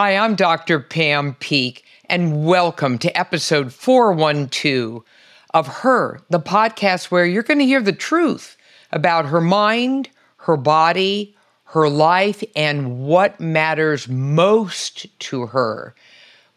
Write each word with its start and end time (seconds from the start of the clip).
Hi, 0.00 0.16
I'm 0.16 0.36
Dr. 0.36 0.78
Pam 0.78 1.34
Peeke, 1.40 1.82
and 2.04 2.46
welcome 2.46 2.98
to 2.98 3.18
episode 3.18 3.72
412 3.72 5.02
of 5.52 5.66
Her, 5.66 6.20
the 6.30 6.38
podcast 6.38 7.06
where 7.06 7.26
you're 7.26 7.42
going 7.42 7.58
to 7.58 7.66
hear 7.66 7.82
the 7.82 7.92
truth 7.92 8.56
about 8.92 9.26
her 9.26 9.40
mind, 9.40 10.08
her 10.36 10.56
body, 10.56 11.34
her 11.64 11.88
life, 11.88 12.44
and 12.54 13.00
what 13.00 13.40
matters 13.40 14.06
most 14.06 15.08
to 15.18 15.46
her. 15.46 15.96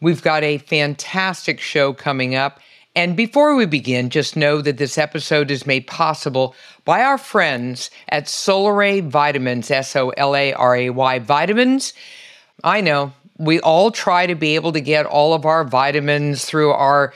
We've 0.00 0.22
got 0.22 0.44
a 0.44 0.58
fantastic 0.58 1.58
show 1.58 1.92
coming 1.94 2.36
up. 2.36 2.60
And 2.94 3.16
before 3.16 3.56
we 3.56 3.66
begin, 3.66 4.08
just 4.08 4.36
know 4.36 4.62
that 4.62 4.78
this 4.78 4.96
episode 4.96 5.50
is 5.50 5.66
made 5.66 5.88
possible 5.88 6.54
by 6.84 7.02
our 7.02 7.18
friends 7.18 7.90
at 8.08 8.26
Solaray 8.26 9.02
Vitamins, 9.02 9.68
S 9.68 9.96
O 9.96 10.10
L 10.10 10.36
A 10.36 10.52
R 10.52 10.76
A 10.76 10.90
Y 10.90 11.18
Vitamins. 11.18 11.92
I 12.62 12.80
know 12.80 13.12
we 13.38 13.60
all 13.60 13.90
try 13.90 14.26
to 14.26 14.34
be 14.34 14.54
able 14.54 14.72
to 14.72 14.80
get 14.80 15.06
all 15.06 15.34
of 15.34 15.44
our 15.44 15.64
vitamins 15.64 16.44
through 16.44 16.70
our 16.70 17.12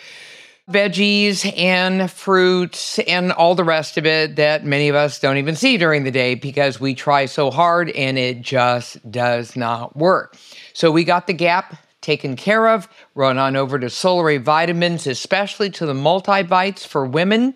veggies 0.70 1.56
and 1.56 2.10
fruits 2.10 2.98
and 3.00 3.30
all 3.30 3.54
the 3.54 3.62
rest 3.62 3.96
of 3.96 4.04
it 4.04 4.36
that 4.36 4.64
many 4.64 4.88
of 4.88 4.96
us 4.96 5.20
don't 5.20 5.36
even 5.36 5.54
see 5.54 5.76
during 5.76 6.02
the 6.02 6.10
day 6.10 6.34
because 6.34 6.80
we 6.80 6.94
try 6.94 7.26
so 7.26 7.50
hard 7.50 7.88
and 7.90 8.18
it 8.18 8.42
just 8.42 9.08
does 9.08 9.54
not 9.54 9.96
work. 9.96 10.36
So 10.72 10.90
we 10.90 11.04
got 11.04 11.28
the 11.28 11.32
gap 11.32 11.76
taken 12.00 12.34
care 12.34 12.68
of. 12.68 12.88
Run 13.14 13.38
on 13.38 13.54
over 13.54 13.78
to 13.78 13.86
Solaray 13.86 14.40
Vitamins, 14.40 15.06
especially 15.06 15.70
to 15.70 15.86
the 15.86 15.94
multivites 15.94 16.84
for 16.84 17.04
women 17.06 17.54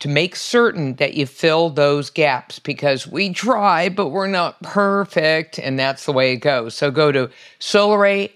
to 0.00 0.08
make 0.08 0.36
certain 0.36 0.94
that 0.94 1.14
you 1.14 1.26
fill 1.26 1.70
those 1.70 2.10
gaps 2.10 2.58
because 2.58 3.06
we 3.06 3.32
try, 3.32 3.88
but 3.88 4.08
we're 4.08 4.26
not 4.28 4.62
perfect, 4.62 5.58
and 5.58 5.78
that's 5.78 6.04
the 6.04 6.12
way 6.12 6.32
it 6.32 6.38
goes. 6.38 6.74
So 6.74 6.90
go 6.90 7.10
to 7.12 7.30
solaray.com. 7.60 8.32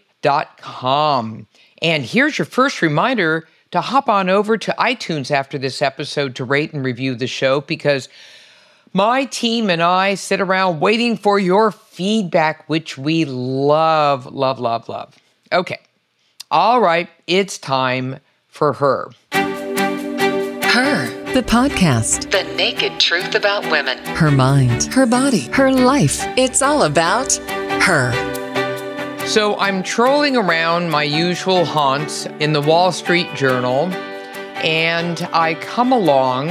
And 1.81 2.05
here's 2.05 2.39
your 2.39 2.47
first 2.47 2.83
reminder 2.83 3.47
to 3.73 3.81
hop 3.81 4.09
on 4.09 4.29
over 4.29 4.59
to 4.59 4.75
iTunes 4.79 5.31
after 5.31 5.59
this 5.59 5.81
episode 5.83 6.37
to 6.37 6.45
rate 6.45 6.73
and 6.73 6.85
review 6.85 7.15
the 7.15 7.27
show 7.27 7.61
because 7.61 8.09
my 8.93 9.25
team 9.25 9.71
and 9.71 9.83
I 9.83 10.15
sit 10.15 10.41
around 10.41 10.81
waiting 10.81 11.17
for 11.17 11.39
your 11.39 11.71
feedback, 11.71 12.69
which 12.69 12.99
we 12.99 13.25
love, 13.25 14.27
love, 14.27 14.59
love, 14.59 14.89
love. 14.89 15.17
Okay. 15.51 15.79
All 16.51 16.81
right. 16.81 17.09
It's 17.27 17.57
time 17.57 18.19
for 18.49 18.75
her. 18.75 19.11
Her, 19.33 21.22
the 21.35 21.43
podcast. 21.43 22.31
The 22.31 22.43
naked 22.57 23.01
truth 23.01 23.35
about 23.35 23.63
women. 23.71 23.97
Her 24.05 24.31
mind, 24.31 24.85
her 24.93 25.07
body, 25.07 25.49
her 25.53 25.73
life. 25.73 26.21
It's 26.37 26.61
all 26.61 26.83
about 26.83 27.33
her. 27.83 28.13
So 29.27 29.59
I'm 29.59 29.83
trolling 29.83 30.37
around 30.37 30.91
my 30.91 31.05
usual 31.05 31.65
haunts 31.65 32.27
in 32.39 32.53
the 32.53 32.61
Wall 32.61 32.93
Street 32.93 33.35
Journal, 33.35 33.87
and 34.57 35.27
I 35.33 35.55
come 35.55 35.91
along 35.91 36.51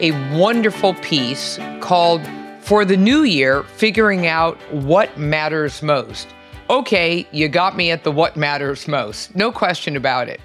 a 0.00 0.12
wonderful 0.34 0.94
piece 0.94 1.58
called 1.82 2.22
For 2.60 2.86
the 2.86 2.96
New 2.96 3.24
Year 3.24 3.62
Figuring 3.64 4.26
Out 4.26 4.56
What 4.72 5.18
Matters 5.18 5.82
Most. 5.82 6.28
Okay, 6.70 7.26
you 7.30 7.48
got 7.48 7.76
me 7.76 7.90
at 7.90 8.04
the 8.04 8.12
what 8.12 8.36
matters 8.36 8.88
most, 8.88 9.36
no 9.36 9.52
question 9.52 9.96
about 9.96 10.30
it. 10.30 10.40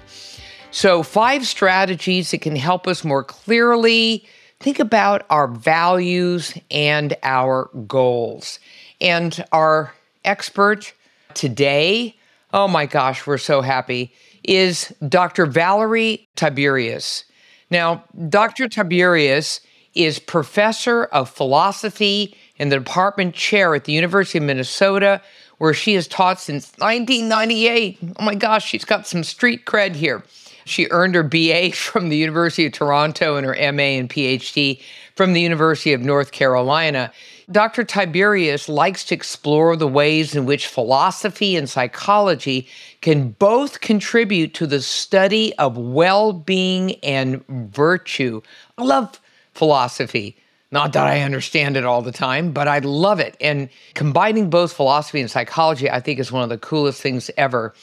So, 0.74 1.04
five 1.04 1.46
strategies 1.46 2.32
that 2.32 2.40
can 2.40 2.56
help 2.56 2.88
us 2.88 3.04
more 3.04 3.22
clearly 3.22 4.26
think 4.58 4.80
about 4.80 5.24
our 5.30 5.46
values 5.46 6.52
and 6.68 7.16
our 7.22 7.70
goals. 7.86 8.58
And 9.00 9.44
our 9.52 9.94
expert 10.24 10.92
today, 11.34 12.16
oh 12.52 12.66
my 12.66 12.86
gosh, 12.86 13.24
we're 13.24 13.38
so 13.38 13.60
happy, 13.60 14.12
is 14.42 14.92
Dr. 15.08 15.46
Valerie 15.46 16.26
Tiberius. 16.34 17.22
Now, 17.70 18.02
Dr. 18.28 18.68
Tiberius 18.68 19.60
is 19.94 20.18
professor 20.18 21.04
of 21.04 21.30
philosophy 21.30 22.36
and 22.58 22.72
the 22.72 22.80
department 22.80 23.36
chair 23.36 23.76
at 23.76 23.84
the 23.84 23.92
University 23.92 24.38
of 24.38 24.44
Minnesota, 24.44 25.22
where 25.58 25.72
she 25.72 25.94
has 25.94 26.08
taught 26.08 26.40
since 26.40 26.72
1998. 26.78 27.98
Oh 28.18 28.24
my 28.24 28.34
gosh, 28.34 28.66
she's 28.66 28.84
got 28.84 29.06
some 29.06 29.22
street 29.22 29.66
cred 29.66 29.94
here. 29.94 30.24
She 30.64 30.88
earned 30.90 31.14
her 31.14 31.22
BA 31.22 31.72
from 31.72 32.08
the 32.08 32.16
University 32.16 32.66
of 32.66 32.72
Toronto 32.72 33.36
and 33.36 33.46
her 33.46 33.72
MA 33.72 33.98
and 33.98 34.08
PhD 34.08 34.80
from 35.14 35.32
the 35.32 35.40
University 35.40 35.92
of 35.92 36.00
North 36.00 36.32
Carolina. 36.32 37.12
Dr. 37.50 37.84
Tiberius 37.84 38.68
likes 38.68 39.04
to 39.04 39.14
explore 39.14 39.76
the 39.76 39.86
ways 39.86 40.34
in 40.34 40.46
which 40.46 40.66
philosophy 40.66 41.56
and 41.56 41.68
psychology 41.68 42.66
can 43.02 43.30
both 43.30 43.80
contribute 43.80 44.54
to 44.54 44.66
the 44.66 44.80
study 44.80 45.54
of 45.58 45.76
well 45.76 46.32
being 46.32 46.92
and 47.04 47.46
virtue. 47.46 48.40
I 48.78 48.84
love 48.84 49.20
philosophy. 49.52 50.36
Not 50.72 50.92
that 50.94 51.06
I 51.06 51.20
understand 51.20 51.76
it 51.76 51.84
all 51.84 52.02
the 52.02 52.10
time, 52.10 52.50
but 52.50 52.66
I 52.66 52.80
love 52.80 53.20
it. 53.20 53.36
And 53.40 53.68
combining 53.94 54.50
both 54.50 54.72
philosophy 54.72 55.20
and 55.20 55.30
psychology, 55.30 55.88
I 55.88 56.00
think, 56.00 56.18
is 56.18 56.32
one 56.32 56.42
of 56.42 56.48
the 56.48 56.58
coolest 56.58 57.00
things 57.00 57.30
ever. 57.36 57.74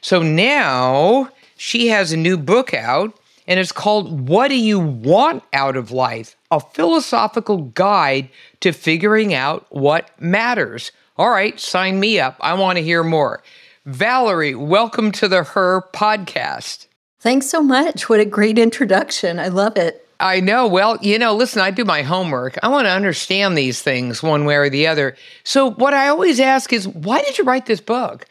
So 0.00 0.22
now 0.22 1.30
she 1.56 1.88
has 1.88 2.12
a 2.12 2.16
new 2.16 2.36
book 2.36 2.74
out, 2.74 3.18
and 3.46 3.58
it's 3.58 3.72
called 3.72 4.28
What 4.28 4.48
Do 4.48 4.56
You 4.56 4.78
Want 4.78 5.42
Out 5.52 5.76
of 5.76 5.90
Life? 5.90 6.36
A 6.50 6.60
philosophical 6.60 7.62
guide 7.62 8.28
to 8.60 8.72
figuring 8.72 9.32
out 9.32 9.66
what 9.70 10.10
matters. 10.20 10.92
All 11.16 11.30
right, 11.30 11.58
sign 11.58 11.98
me 11.98 12.20
up. 12.20 12.36
I 12.40 12.54
want 12.54 12.76
to 12.76 12.84
hear 12.84 13.02
more. 13.02 13.42
Valerie, 13.86 14.54
welcome 14.54 15.12
to 15.12 15.28
the 15.28 15.44
Her 15.44 15.82
podcast. 15.92 16.86
Thanks 17.20 17.46
so 17.46 17.62
much. 17.62 18.08
What 18.08 18.20
a 18.20 18.24
great 18.24 18.58
introduction. 18.58 19.38
I 19.38 19.48
love 19.48 19.76
it. 19.76 20.06
I 20.20 20.40
know. 20.40 20.66
Well, 20.66 20.98
you 21.02 21.18
know, 21.18 21.34
listen, 21.34 21.60
I 21.60 21.70
do 21.70 21.84
my 21.84 22.02
homework. 22.02 22.58
I 22.62 22.68
want 22.68 22.86
to 22.86 22.90
understand 22.90 23.56
these 23.56 23.82
things 23.82 24.22
one 24.22 24.44
way 24.44 24.56
or 24.56 24.70
the 24.70 24.86
other. 24.86 25.16
So, 25.44 25.70
what 25.70 25.94
I 25.94 26.08
always 26.08 26.40
ask 26.40 26.72
is, 26.72 26.88
why 26.88 27.22
did 27.22 27.38
you 27.38 27.44
write 27.44 27.66
this 27.66 27.80
book? 27.80 28.26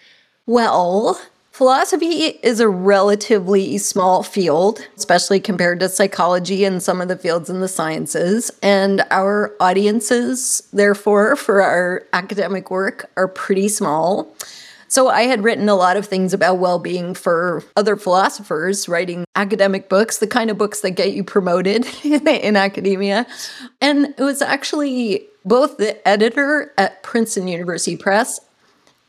Well, 0.46 1.20
philosophy 1.56 2.38
is 2.44 2.60
a 2.60 2.68
relatively 2.68 3.78
small 3.78 4.24
field, 4.24 4.86
especially 4.98 5.40
compared 5.40 5.80
to 5.80 5.88
psychology 5.88 6.66
and 6.66 6.84
some 6.84 7.00
of 7.00 7.08
the 7.08 7.16
fields 7.16 7.50
in 7.50 7.62
the 7.62 7.68
sciences. 7.70 8.52
And 8.62 9.06
our 9.10 9.56
audiences, 9.62 10.68
therefore, 10.74 11.38
for 11.38 11.62
our 11.62 12.04
academic 12.12 12.70
work 12.70 13.10
are 13.16 13.30
pretty 13.30 13.70
small. 13.70 14.36
So 14.90 15.08
I 15.08 15.22
had 15.22 15.46
written 15.46 15.70
a 15.70 15.76
lot 15.76 15.96
of 15.96 16.06
things 16.06 16.34
about 16.34 16.56
well 16.56 16.78
being 16.78 17.14
for 17.14 17.64
other 17.78 17.96
philosophers, 17.96 18.90
writing 18.90 19.24
academic 19.38 19.88
books, 19.88 20.18
the 20.18 20.28
kind 20.28 20.50
of 20.50 20.58
books 20.58 20.82
that 20.82 20.92
get 20.92 21.14
you 21.14 21.24
promoted 21.24 21.88
in 22.04 22.58
academia. 22.58 23.26
And 23.80 24.14
it 24.18 24.24
was 24.24 24.42
actually 24.42 25.26
both 25.46 25.78
the 25.78 26.06
editor 26.06 26.74
at 26.78 27.02
Princeton 27.02 27.48
University 27.48 27.96
Press 27.96 28.42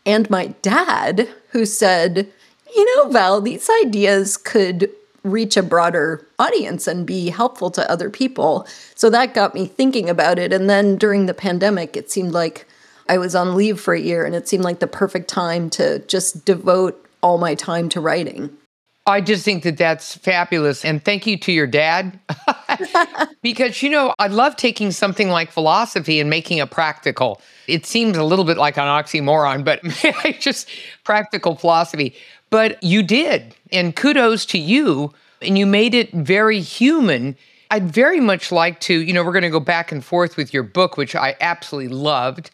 and 0.07 0.31
my 0.31 0.47
dad 0.63 1.29
who 1.51 1.67
said, 1.67 2.33
you 2.77 2.97
know, 2.97 3.11
Val, 3.11 3.41
these 3.41 3.69
ideas 3.83 4.37
could 4.37 4.91
reach 5.25 5.57
a 5.57 5.63
broader 5.63 6.25
audience 6.39 6.87
and 6.87 7.07
be 7.07 7.31
helpful 7.31 7.71
to 7.73 7.91
other 7.91 8.11
people. 8.11 8.67
So 8.95 9.11
that 9.11 9.35
got 9.35 9.55
me 9.55 9.67
thinking 9.67 10.09
about 10.09 10.39
it. 10.39 10.53
And 10.53 10.71
then 10.71 10.97
during 10.97 11.27
the 11.27 11.35
pandemic, 11.35 11.97
it 11.97 12.11
seemed 12.11 12.33
like 12.33 12.67
I 13.09 13.19
was 13.19 13.35
on 13.35 13.57
leave 13.57 13.81
for 13.81 13.95
a 13.95 14.01
year 14.01 14.25
and 14.25 14.35
it 14.35 14.47
seemed 14.47 14.65
like 14.65 14.79
the 14.79 14.87
perfect 14.87 15.29
time 15.29 15.71
to 15.71 16.01
just 16.01 16.45
devote 16.45 17.03
all 17.23 17.39
my 17.39 17.55
time 17.55 17.89
to 17.91 18.01
writing. 18.01 18.57
I 19.09 19.21
just 19.21 19.45
think 19.45 19.63
that 19.63 19.77
that's 19.77 20.17
fabulous. 20.17 20.85
And 20.85 21.05
thank 21.05 21.29
you 21.29 21.39
to 21.39 21.53
your 21.53 21.69
dad. 21.69 22.19
because, 23.43 23.81
you 23.81 23.89
know, 23.89 24.13
I 24.19 24.27
love 24.27 24.57
taking 24.57 24.91
something 24.91 25.29
like 25.29 25.53
philosophy 25.53 26.19
and 26.19 26.29
making 26.29 26.59
it 26.59 26.71
practical. 26.73 27.41
It 27.69 27.87
seems 27.87 28.17
a 28.17 28.25
little 28.25 28.45
bit 28.45 28.59
like 28.59 28.77
an 28.77 28.85
oxymoron, 28.85 29.65
but 29.65 29.81
just 30.41 30.69
practical 31.05 31.55
philosophy. 31.55 32.17
But 32.57 32.83
you 32.83 33.03
did. 33.03 33.55
And 33.71 33.95
kudos 33.95 34.47
to 34.47 34.59
you. 34.59 35.13
And 35.43 35.59
you 35.59 35.67
made 35.67 35.93
it 35.93 36.11
very 36.13 36.61
human. 36.61 37.37
I'd 37.71 37.93
very 37.93 38.19
much 38.19 38.51
like 38.51 38.81
to, 38.81 38.99
you 38.99 39.13
know, 39.13 39.23
we're 39.23 39.33
going 39.33 39.43
to 39.43 39.51
go 39.51 39.61
back 39.61 39.93
and 39.93 40.03
forth 40.03 40.39
with 40.39 40.55
your 40.55 40.63
book, 40.63 40.97
which 40.97 41.15
I 41.15 41.37
absolutely 41.39 41.95
loved 41.95 42.51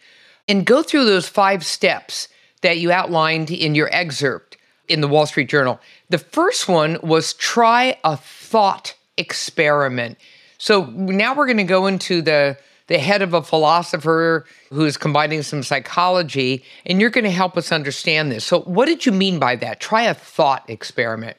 and 0.48 0.66
go 0.66 0.82
through 0.82 1.04
those 1.04 1.28
five 1.28 1.64
steps 1.64 2.26
that 2.62 2.78
you 2.78 2.90
outlined 2.90 3.52
in 3.52 3.76
your 3.76 3.88
excerpt 3.92 4.56
in 4.88 5.02
the 5.02 5.06
Wall 5.06 5.24
Street 5.24 5.48
Journal. 5.48 5.78
The 6.08 6.18
first 6.18 6.66
one 6.66 6.98
was 7.04 7.34
try 7.34 7.96
a 8.02 8.16
thought 8.16 8.96
experiment. 9.16 10.18
So 10.58 10.86
now 10.86 11.32
we're 11.32 11.46
going 11.46 11.58
to 11.58 11.62
go 11.62 11.86
into 11.86 12.22
the 12.22 12.58
the 12.92 12.98
head 12.98 13.22
of 13.22 13.32
a 13.32 13.42
philosopher 13.42 14.44
who's 14.70 14.98
combining 14.98 15.42
some 15.42 15.62
psychology 15.62 16.62
and 16.84 17.00
you're 17.00 17.08
going 17.08 17.24
to 17.24 17.30
help 17.30 17.56
us 17.56 17.72
understand 17.72 18.30
this. 18.30 18.44
So 18.44 18.60
what 18.60 18.84
did 18.84 19.06
you 19.06 19.12
mean 19.12 19.38
by 19.38 19.56
that? 19.56 19.80
Try 19.80 20.02
a 20.02 20.14
thought 20.14 20.68
experiment. 20.68 21.38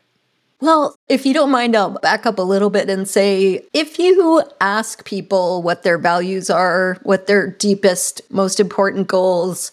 Well, 0.61 0.95
if 1.09 1.27
you 1.27 1.33
don't 1.33 1.51
mind, 1.51 1.75
I'll 1.75 1.99
back 1.99 2.25
up 2.25 2.39
a 2.39 2.41
little 2.41 2.71
bit 2.71 2.89
and 2.89 3.07
say 3.07 3.63
if 3.71 3.99
you 3.99 4.41
ask 4.61 5.05
people 5.05 5.61
what 5.61 5.83
their 5.83 5.99
values 5.99 6.49
are, 6.49 6.97
what 7.03 7.27
their 7.27 7.51
deepest, 7.51 8.21
most 8.31 8.59
important 8.59 9.07
goals, 9.07 9.71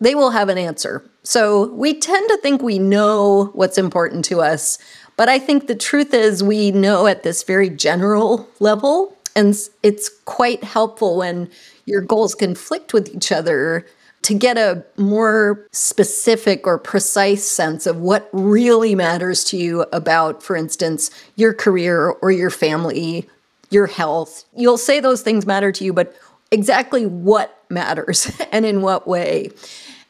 they 0.00 0.14
will 0.14 0.30
have 0.30 0.50
an 0.50 0.58
answer. 0.58 1.02
So 1.22 1.72
we 1.72 1.98
tend 1.98 2.28
to 2.28 2.36
think 2.38 2.60
we 2.60 2.78
know 2.78 3.52
what's 3.54 3.78
important 3.78 4.26
to 4.26 4.42
us. 4.42 4.78
But 5.16 5.30
I 5.30 5.38
think 5.38 5.66
the 5.66 5.74
truth 5.74 6.12
is, 6.12 6.42
we 6.42 6.72
know 6.72 7.06
at 7.06 7.22
this 7.22 7.42
very 7.42 7.70
general 7.70 8.46
level. 8.60 9.15
And 9.36 9.54
it's 9.82 10.08
quite 10.24 10.64
helpful 10.64 11.18
when 11.18 11.50
your 11.84 12.00
goals 12.00 12.34
conflict 12.34 12.92
with 12.92 13.14
each 13.14 13.30
other 13.30 13.86
to 14.22 14.34
get 14.34 14.58
a 14.58 14.84
more 14.96 15.64
specific 15.70 16.66
or 16.66 16.78
precise 16.78 17.48
sense 17.48 17.86
of 17.86 17.98
what 17.98 18.28
really 18.32 18.96
matters 18.96 19.44
to 19.44 19.56
you 19.56 19.82
about, 19.92 20.42
for 20.42 20.56
instance, 20.56 21.10
your 21.36 21.54
career 21.54 22.08
or 22.08 22.32
your 22.32 22.50
family, 22.50 23.28
your 23.70 23.86
health. 23.86 24.44
You'll 24.56 24.78
say 24.78 24.98
those 24.98 25.22
things 25.22 25.46
matter 25.46 25.70
to 25.70 25.84
you, 25.84 25.92
but 25.92 26.16
exactly 26.50 27.06
what 27.06 27.62
matters 27.68 28.32
and 28.52 28.64
in 28.66 28.82
what 28.82 29.06
way. 29.06 29.50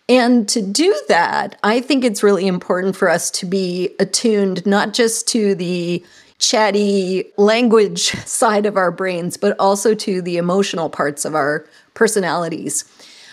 And 0.08 0.48
to 0.50 0.62
do 0.62 0.98
that, 1.08 1.58
I 1.62 1.80
think 1.80 2.04
it's 2.04 2.22
really 2.22 2.46
important 2.46 2.96
for 2.96 3.10
us 3.10 3.30
to 3.32 3.46
be 3.46 3.90
attuned 3.98 4.64
not 4.64 4.94
just 4.94 5.26
to 5.28 5.54
the 5.56 6.04
chatty 6.38 7.32
language 7.36 8.00
side 8.26 8.66
of 8.66 8.76
our 8.76 8.90
brains, 8.90 9.36
but 9.36 9.58
also 9.58 9.94
to 9.94 10.22
the 10.22 10.36
emotional 10.36 10.90
parts 10.90 11.24
of 11.24 11.34
our 11.34 11.66
personalities. 11.94 12.84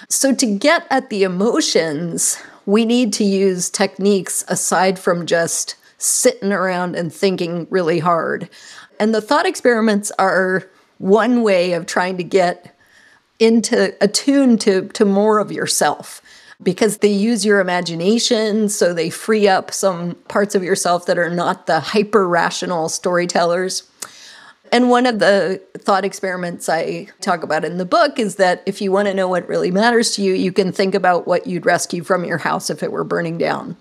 So, 0.10 0.34
to 0.36 0.46
get 0.46 0.86
at 0.90 1.10
the 1.10 1.24
emotions, 1.24 2.38
we 2.66 2.86
need 2.86 3.14
to 3.14 3.24
use 3.24 3.70
techniques 3.70 4.44
aside 4.48 5.00
from 5.00 5.26
just 5.26 5.76
sitting 5.98 6.52
around 6.52 6.96
and 6.96 7.12
thinking 7.14 7.68
really 7.70 8.00
hard. 8.00 8.50
And 9.00 9.14
the 9.14 9.22
thought 9.22 9.46
experiments 9.46 10.12
are 10.20 10.70
one 10.98 11.42
way 11.42 11.74
of 11.74 11.86
trying 11.86 12.18
to 12.18 12.24
get 12.24 12.76
into 13.40 13.96
attuned 14.02 14.62
to, 14.62 14.88
to 14.90 15.06
more 15.06 15.40
of 15.40 15.52
yourself 15.52 16.22
because 16.62 16.98
they 16.98 17.12
use 17.12 17.46
your 17.46 17.60
imagination. 17.60 18.70
So 18.70 18.94
they 18.94 19.10
free 19.10 19.48
up 19.48 19.72
some 19.72 20.16
parts 20.28 20.56
of 20.56 20.64
yourself 20.64 21.06
that 21.08 21.18
are 21.18 21.30
not 21.30 21.66
the 21.66 21.80
hyper 21.80 22.28
rational 22.28 22.90
storytellers. 22.90 23.90
And 24.72 24.90
one 24.90 25.06
of 25.06 25.20
the 25.20 25.62
thought 25.78 26.04
experiments 26.04 26.68
I 26.68 27.08
talk 27.22 27.44
about 27.44 27.64
in 27.64 27.78
the 27.78 27.86
book 27.86 28.18
is 28.18 28.38
that 28.38 28.64
if 28.66 28.82
you 28.82 28.92
want 28.92 29.08
to 29.08 29.14
know 29.14 29.28
what 29.28 29.48
really 29.48 29.70
matters 29.70 30.16
to 30.16 30.24
you, 30.24 30.34
you 30.34 30.52
can 30.52 30.72
think 30.72 30.96
about 30.96 31.28
what 31.28 31.46
you'd 31.46 31.66
rescue 31.66 32.04
from 32.04 32.26
your 32.26 32.40
house 32.40 32.72
if 32.72 32.82
it 32.82 32.92
were 32.92 33.04
burning 33.04 33.38
down. 33.38 33.78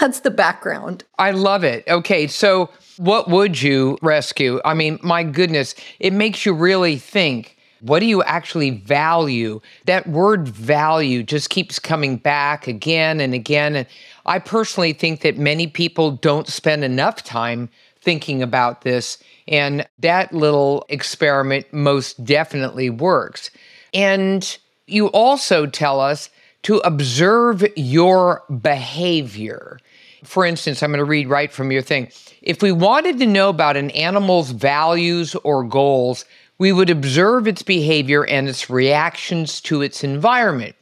That's 0.00 0.20
the 0.20 0.30
background. 0.30 1.04
I 1.18 1.30
love 1.30 1.62
it. 1.62 1.84
Okay, 1.86 2.26
so 2.26 2.70
what 2.96 3.28
would 3.28 3.60
you 3.60 3.98
rescue? 4.02 4.60
I 4.64 4.74
mean, 4.74 4.98
my 5.02 5.22
goodness, 5.22 5.74
it 6.00 6.12
makes 6.12 6.44
you 6.44 6.54
really 6.54 6.96
think. 6.96 7.56
What 7.80 8.00
do 8.00 8.06
you 8.06 8.22
actually 8.22 8.70
value? 8.70 9.60
That 9.86 10.06
word 10.06 10.48
value 10.48 11.22
just 11.22 11.50
keeps 11.50 11.78
coming 11.78 12.16
back 12.16 12.66
again 12.66 13.20
and 13.20 13.34
again. 13.34 13.76
And 13.76 13.86
I 14.26 14.38
personally 14.38 14.92
think 14.92 15.22
that 15.22 15.38
many 15.38 15.66
people 15.66 16.12
don't 16.12 16.46
spend 16.46 16.84
enough 16.84 17.22
time 17.24 17.70
thinking 18.02 18.42
about 18.42 18.82
this. 18.82 19.18
And 19.48 19.86
that 19.98 20.32
little 20.32 20.84
experiment 20.88 21.72
most 21.72 22.24
definitely 22.24 22.90
works. 22.90 23.50
And 23.92 24.58
you 24.86 25.06
also 25.08 25.66
tell 25.66 26.00
us 26.00 26.30
to 26.62 26.78
observe 26.78 27.64
your 27.76 28.42
behavior. 28.60 29.78
For 30.24 30.44
instance, 30.44 30.82
I'm 30.82 30.90
going 30.90 30.98
to 30.98 31.04
read 31.04 31.28
right 31.28 31.50
from 31.50 31.72
your 31.72 31.82
thing. 31.82 32.10
If 32.42 32.62
we 32.62 32.72
wanted 32.72 33.18
to 33.18 33.26
know 33.26 33.48
about 33.48 33.76
an 33.76 33.90
animal's 33.92 34.50
values 34.50 35.34
or 35.36 35.64
goals, 35.64 36.24
we 36.60 36.72
would 36.72 36.90
observe 36.90 37.48
its 37.48 37.62
behavior 37.62 38.22
and 38.26 38.46
its 38.46 38.68
reactions 38.68 39.62
to 39.62 39.80
its 39.80 40.04
environment. 40.04 40.76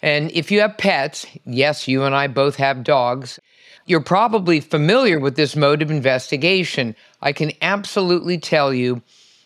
And 0.00 0.30
if 0.30 0.52
you 0.52 0.60
have 0.60 0.78
pets, 0.78 1.26
yes, 1.44 1.88
you 1.88 2.04
and 2.04 2.14
I 2.14 2.28
both 2.28 2.54
have 2.54 2.84
dogs, 2.84 3.40
you're 3.84 4.00
probably 4.00 4.60
familiar 4.60 5.18
with 5.18 5.34
this 5.34 5.56
mode 5.56 5.82
of 5.82 5.90
investigation. 5.90 6.94
I 7.20 7.32
can 7.32 7.50
absolutely 7.62 8.38
tell 8.38 8.72
you 8.72 9.02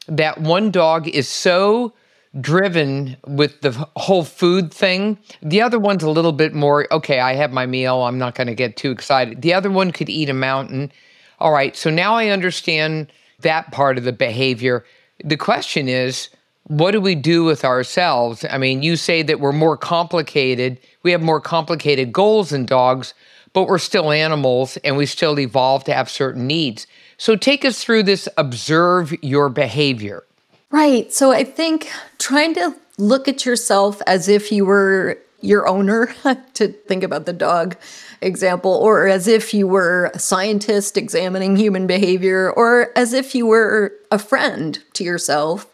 that 0.09 0.43
one 0.43 0.71
dog 0.71 1.09
is 1.09 1.27
so 1.27 1.95
driven 2.39 3.17
with 3.27 3.63
the 3.63 3.71
whole 3.97 4.25
food 4.25 4.75
thing. 4.75 5.17
The 5.41 5.63
other 5.63 5.79
one's 5.79 6.03
a 6.03 6.11
little 6.11 6.33
bit 6.33 6.53
more, 6.53 6.87
okay, 6.93 7.19
I 7.19 7.33
have 7.33 7.51
my 7.51 7.65
meal. 7.65 8.03
I'm 8.03 8.19
not 8.19 8.35
going 8.35 8.47
to 8.47 8.55
get 8.55 8.77
too 8.77 8.91
excited. 8.91 9.41
The 9.41 9.55
other 9.55 9.71
one 9.71 9.91
could 9.91 10.11
eat 10.11 10.29
a 10.29 10.35
mountain. 10.35 10.93
All 11.41 11.53
right, 11.53 11.75
so 11.75 11.89
now 11.89 12.15
I 12.15 12.29
understand 12.29 13.11
that 13.41 13.73
part 13.73 13.97
of 13.97 14.05
the 14.05 14.13
behavior. 14.13 14.85
The 15.25 15.37
question 15.37 15.89
is, 15.89 16.29
what 16.65 16.93
do 16.93 17.01
we 17.01 17.15
do 17.15 17.45
with 17.45 17.65
ourselves? 17.65 18.45
I 18.49 18.59
mean, 18.59 18.83
you 18.83 18.97
say 18.97 19.23
that 19.23 19.41
we're 19.41 19.53
more 19.53 19.77
complicated, 19.77 20.79
we 21.03 21.11
have 21.13 21.23
more 21.23 21.41
complicated 21.41 22.13
goals 22.13 22.51
than 22.51 22.67
dogs 22.67 23.15
but 23.53 23.65
we're 23.65 23.79
still 23.79 24.11
animals 24.11 24.77
and 24.79 24.97
we 24.97 25.07
still 25.07 25.39
evolve 25.39 25.85
to 25.85 25.93
have 25.93 26.09
certain 26.11 26.47
needs. 26.47 26.87
So 27.19 27.37
take 27.37 27.65
us 27.65 27.83
through 27.83 28.05
this 28.05 28.29
observe 28.37 29.13
your 29.23 29.49
behavior. 29.49 30.25
Right. 30.71 31.13
So 31.13 31.33
I 31.33 31.45
think 31.45 31.91
trying 32.19 32.55
to 32.55 32.75
look 32.99 33.29
at 33.29 33.45
yourself 33.47 34.01
as 34.07 34.29
if 34.29 34.53
you 34.53 34.65
were 34.65 35.19
your 35.43 35.69
owner, 35.69 36.15
to 36.55 36.69
think 36.69 37.03
about 37.03 37.27
the 37.27 37.33
dog 37.33 37.77
example, 38.21 38.73
or 38.73 39.09
as 39.09 39.27
if 39.27 39.53
you 39.53 39.67
were 39.67 40.11
a 40.15 40.19
scientist 40.19 40.97
examining 40.97 41.57
human 41.57 41.87
behavior, 41.87 42.51
or 42.51 42.91
as 42.97 43.13
if 43.13 43.35
you 43.35 43.47
were 43.47 43.93
a 44.11 44.19
friend 44.19 44.79
to 44.95 45.05
yourself, 45.05 45.67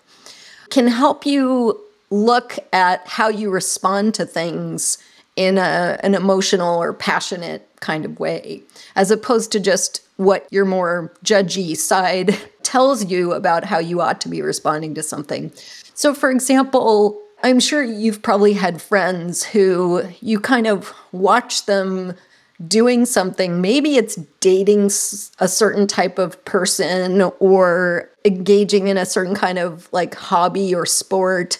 can 0.70 0.88
help 0.88 1.24
you 1.24 1.78
look 2.10 2.58
at 2.72 3.06
how 3.06 3.28
you 3.28 3.50
respond 3.50 4.14
to 4.14 4.24
things 4.24 4.98
in 5.36 5.58
a, 5.58 6.00
an 6.02 6.14
emotional 6.14 6.82
or 6.82 6.92
passionate 6.92 7.68
kind 7.80 8.04
of 8.04 8.18
way, 8.18 8.62
as 8.96 9.10
opposed 9.10 9.52
to 9.52 9.60
just 9.60 10.00
what 10.16 10.48
your 10.50 10.64
more 10.64 11.12
judgy 11.24 11.76
side 11.76 12.36
tells 12.62 13.04
you 13.04 13.32
about 13.32 13.64
how 13.64 13.78
you 13.78 14.00
ought 14.00 14.20
to 14.20 14.28
be 14.28 14.42
responding 14.42 14.94
to 14.94 15.02
something. 15.02 15.52
So, 15.98 16.14
for 16.14 16.30
example, 16.30 17.20
I'm 17.42 17.58
sure 17.58 17.82
you've 17.82 18.22
probably 18.22 18.52
had 18.52 18.80
friends 18.80 19.42
who 19.42 20.04
you 20.20 20.38
kind 20.38 20.68
of 20.68 20.94
watch 21.10 21.66
them 21.66 22.14
doing 22.68 23.04
something. 23.04 23.60
Maybe 23.60 23.96
it's 23.96 24.14
dating 24.38 24.92
a 25.40 25.48
certain 25.48 25.88
type 25.88 26.20
of 26.20 26.44
person 26.44 27.22
or 27.40 28.08
engaging 28.24 28.86
in 28.86 28.96
a 28.96 29.04
certain 29.04 29.34
kind 29.34 29.58
of 29.58 29.92
like 29.92 30.14
hobby 30.14 30.72
or 30.72 30.86
sport. 30.86 31.58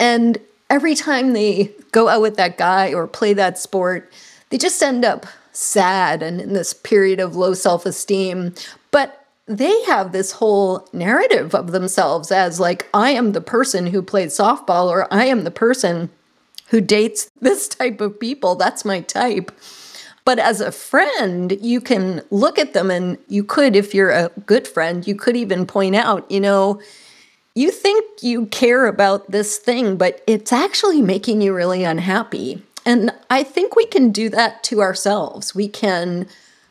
And 0.00 0.36
every 0.68 0.96
time 0.96 1.32
they 1.32 1.72
go 1.92 2.08
out 2.08 2.22
with 2.22 2.36
that 2.38 2.58
guy 2.58 2.92
or 2.92 3.06
play 3.06 3.34
that 3.34 3.56
sport, 3.56 4.12
they 4.50 4.58
just 4.58 4.82
end 4.82 5.04
up 5.04 5.26
sad 5.52 6.24
and 6.24 6.40
in 6.40 6.54
this 6.54 6.74
period 6.74 7.20
of 7.20 7.36
low 7.36 7.54
self 7.54 7.86
esteem. 7.86 8.52
But 8.90 9.25
they 9.46 9.82
have 9.84 10.12
this 10.12 10.32
whole 10.32 10.88
narrative 10.92 11.54
of 11.54 11.70
themselves 11.70 12.32
as 12.32 12.58
like, 12.58 12.88
I 12.92 13.10
am 13.10 13.32
the 13.32 13.40
person 13.40 13.86
who 13.86 14.02
played 14.02 14.28
softball, 14.28 14.88
or 14.88 15.12
I 15.12 15.26
am 15.26 15.44
the 15.44 15.50
person 15.50 16.10
who 16.68 16.80
dates 16.80 17.30
this 17.40 17.68
type 17.68 18.00
of 18.00 18.18
people. 18.18 18.56
That's 18.56 18.84
my 18.84 19.00
type. 19.00 19.52
But 20.24 20.40
as 20.40 20.60
a 20.60 20.72
friend, 20.72 21.56
you 21.60 21.80
can 21.80 22.22
look 22.30 22.58
at 22.58 22.72
them 22.72 22.90
and 22.90 23.16
you 23.28 23.44
could, 23.44 23.76
if 23.76 23.94
you're 23.94 24.10
a 24.10 24.32
good 24.44 24.66
friend, 24.66 25.06
you 25.06 25.14
could 25.14 25.36
even 25.36 25.66
point 25.66 25.94
out, 25.94 26.28
you 26.28 26.40
know, 26.40 26.80
you 27.54 27.70
think 27.70 28.04
you 28.22 28.46
care 28.46 28.86
about 28.86 29.30
this 29.30 29.56
thing, 29.56 29.96
but 29.96 30.22
it's 30.26 30.52
actually 30.52 31.00
making 31.00 31.40
you 31.42 31.54
really 31.54 31.84
unhappy. 31.84 32.60
And 32.84 33.12
I 33.30 33.44
think 33.44 33.76
we 33.76 33.86
can 33.86 34.10
do 34.10 34.28
that 34.30 34.64
to 34.64 34.82
ourselves. 34.82 35.54
We 35.54 35.68
can 35.68 36.26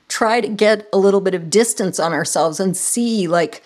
try 0.07 0.41
to 0.41 0.47
get 0.47 0.87
a 0.93 0.97
little 0.97 1.21
bit 1.21 1.33
of 1.33 1.49
distance 1.49 1.99
on 1.99 2.13
ourselves 2.13 2.59
and 2.59 2.75
see, 2.75 3.27
like, 3.27 3.63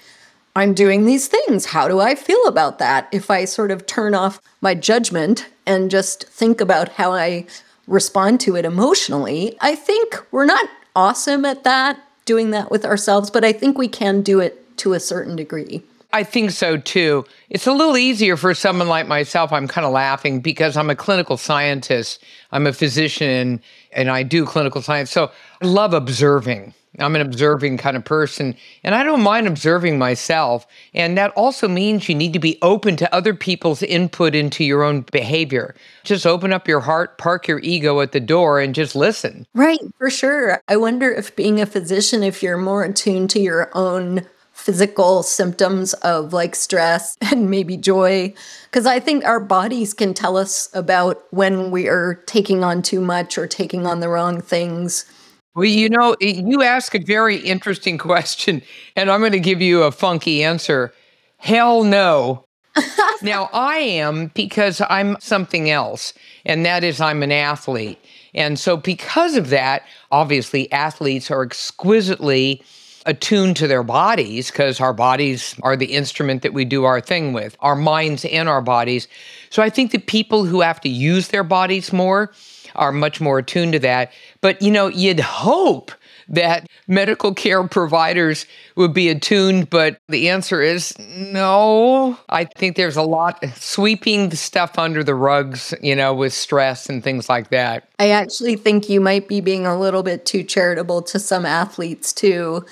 I'm 0.56 0.74
doing 0.74 1.06
these 1.06 1.28
things. 1.28 1.68
How 1.68 1.88
do 1.88 2.00
I 2.00 2.16
feel 2.16 2.46
about 2.46 2.80
that? 2.80 3.08
If 3.12 3.30
I 3.30 3.46
sort 3.46 3.72
of 3.72 3.86
turn 3.86 4.16
off 4.16 4.42
my 4.62 4.74
judgment 4.74 5.48
and 5.66 5.92
just 5.92 6.26
think 6.26 6.60
about 6.60 6.90
how 6.90 7.14
I 7.14 7.46
respond 7.88 8.40
to 8.42 8.56
it 8.56 8.66
emotionally, 8.66 9.58
I 9.62 9.76
think 9.76 10.18
we're 10.32 10.46
not 10.46 10.68
awesome 10.96 11.46
at 11.46 11.64
that, 11.64 12.00
doing 12.26 12.52
that 12.52 12.72
with 12.72 12.84
ourselves, 12.84 13.30
but 13.30 13.46
I 13.46 13.54
think 13.54 13.78
we 13.78 13.88
can 13.88 14.22
do 14.22 14.40
it 14.40 14.78
to 14.78 14.94
a 14.94 15.00
certain 15.00 15.36
degree. 15.36 15.84
I 16.12 16.24
think 16.24 16.50
so 16.52 16.78
too. 16.78 17.26
It's 17.52 17.68
a 17.68 17.72
little 17.72 17.96
easier 17.96 18.36
for 18.36 18.56
someone 18.56 18.88
like 18.88 19.08
myself. 19.08 19.54
I'm 19.54 19.68
kind 19.68 19.86
of 19.86 19.94
laughing 19.94 20.40
because 20.40 20.76
I'm 20.76 20.90
a 20.90 20.96
clinical 20.96 21.38
scientist. 21.38 22.24
I'm 22.52 22.66
a 22.66 22.74
physician 22.74 23.62
and 23.92 24.10
I 24.10 24.24
do 24.24 24.46
clinical 24.46 24.82
science. 24.82 25.12
So 25.12 25.32
I 25.62 25.66
love 25.66 25.94
observing. 25.94 26.74
I'm 26.98 27.16
an 27.16 27.22
observing 27.22 27.78
kind 27.78 27.96
of 27.96 28.04
person 28.04 28.56
and 28.84 28.96
I 28.96 29.04
don't 29.04 29.22
mind 29.22 29.48
observing 29.48 30.00
myself. 30.00 30.66
And 30.94 31.18
that 31.18 31.32
also 31.32 31.68
means 31.68 32.10
you 32.10 32.16
need 32.16 32.34
to 32.34 32.40
be 32.40 32.58
open 32.62 32.96
to 32.98 33.14
other 33.14 33.34
people's 33.34 33.84
input 33.84 34.34
into 34.34 34.64
your 34.64 34.84
own 34.84 35.02
behavior. 35.12 35.76
Just 36.04 36.26
open 36.26 36.52
up 36.52 36.68
your 36.68 36.80
heart, 36.80 37.18
park 37.18 37.48
your 37.48 37.60
ego 37.60 38.02
at 38.02 38.12
the 38.12 38.20
door, 38.20 38.60
and 38.60 38.74
just 38.74 38.96
listen. 38.96 39.46
Right, 39.54 39.80
for 39.98 40.10
sure. 40.10 40.62
I 40.68 40.78
wonder 40.78 41.12
if 41.12 41.36
being 41.36 41.62
a 41.62 41.66
physician, 41.66 42.24
if 42.24 42.42
you're 42.42 42.58
more 42.58 42.84
attuned 42.84 43.30
to 43.32 43.40
your 43.40 43.70
own 43.74 44.26
physical 44.70 45.24
symptoms 45.24 45.96
of 45.96 46.32
like 46.32 46.54
stress 46.54 47.18
and 47.32 47.50
maybe 47.50 47.76
joy. 47.76 48.32
Because 48.66 48.86
I 48.86 49.00
think 49.00 49.26
our 49.26 49.40
bodies 49.40 49.96
can 49.96 50.14
tell 50.14 50.38
us 50.38 50.70
about 50.76 51.24
when 51.32 51.72
we 51.72 51.88
are 51.88 52.22
taking 52.28 52.64
on 52.64 52.84
too 52.84 53.02
much 53.02 53.36
or 53.36 53.48
taking 53.48 53.88
on 53.88 54.00
the 54.00 54.10
wrong 54.10 54.42
things. 54.42 55.12
Well, 55.56 55.66
you 55.66 55.90
know, 55.90 56.16
you 56.20 56.62
ask 56.62 56.94
a 56.94 57.00
very 57.00 57.38
interesting 57.38 57.98
question, 58.10 58.62
and 58.96 59.10
I'm 59.10 59.22
going 59.22 59.32
to 59.32 59.40
give 59.40 59.60
you 59.60 59.82
a 59.82 59.92
funky 59.92 60.44
answer. 60.44 60.94
Hell 61.38 61.84
no. 61.84 62.46
now, 63.24 63.50
I 63.52 63.78
am 63.78 64.28
because 64.36 64.84
I'm 64.88 65.18
something 65.20 65.72
else, 65.72 66.14
and 66.46 66.64
that 66.68 66.84
is 66.84 67.02
I'm 67.02 67.24
an 67.24 67.32
athlete. 67.32 67.98
And 68.36 68.60
so, 68.60 68.78
because 68.78 69.36
of 69.36 69.50
that, 69.50 69.82
obviously, 70.12 70.72
athletes 70.72 71.32
are 71.32 71.42
exquisitely 71.42 72.62
attuned 73.06 73.56
to 73.58 73.68
their 73.68 73.84
bodies 73.84 74.52
because 74.52 74.80
our 74.80 74.94
bodies 74.94 75.56
are 75.64 75.76
the 75.76 75.94
instrument 75.94 76.42
that 76.42 76.54
we 76.54 76.66
do 76.66 76.84
our 76.84 77.02
thing 77.02 77.34
with, 77.34 77.56
our 77.60 77.76
minds 77.76 78.26
and 78.26 78.50
our 78.50 78.62
bodies. 78.62 79.08
So, 79.50 79.64
I 79.64 79.70
think 79.70 79.92
that 79.92 80.08
people 80.08 80.46
who 80.46 80.62
have 80.62 80.82
to 80.82 80.90
use 80.90 81.30
their 81.30 81.44
bodies 81.44 81.92
more 81.94 82.32
are 82.76 82.92
much 82.92 83.20
more 83.20 83.40
attuned 83.40 83.74
to 83.74 83.80
that. 83.80 84.12
But, 84.42 84.62
you 84.62 84.72
know, 84.72 84.88
you'd 84.88 85.20
hope 85.20 85.92
that 86.30 86.68
medical 86.88 87.34
care 87.34 87.68
providers 87.68 88.46
would 88.76 88.94
be 88.94 89.10
attuned, 89.10 89.70
but 89.70 90.00
the 90.08 90.30
answer 90.30 90.62
is 90.62 90.98
no. 91.00 92.18
I 92.30 92.46
think 92.46 92.76
there's 92.76 92.98
a 92.98 93.04
lot 93.04 93.44
sweeping 93.56 94.30
the 94.30 94.38
stuff 94.38 94.78
under 94.78 95.04
the 95.04 95.16
rugs, 95.16 95.74
you 95.82 95.96
know, 95.96 96.14
with 96.14 96.34
stress 96.34 96.88
and 96.88 97.04
things 97.04 97.30
like 97.30 97.50
that. 97.50 97.90
I 97.98 98.10
actually 98.10 98.56
think 98.56 98.90
you 98.90 99.02
might 99.02 99.28
be 99.28 99.42
being 99.42 99.66
a 99.66 99.78
little 99.78 100.04
bit 100.04 100.26
too 100.26 100.44
charitable 100.44 101.02
to 101.04 101.20
some 101.20 101.46
athletes, 101.46 102.14
too. 102.14 102.64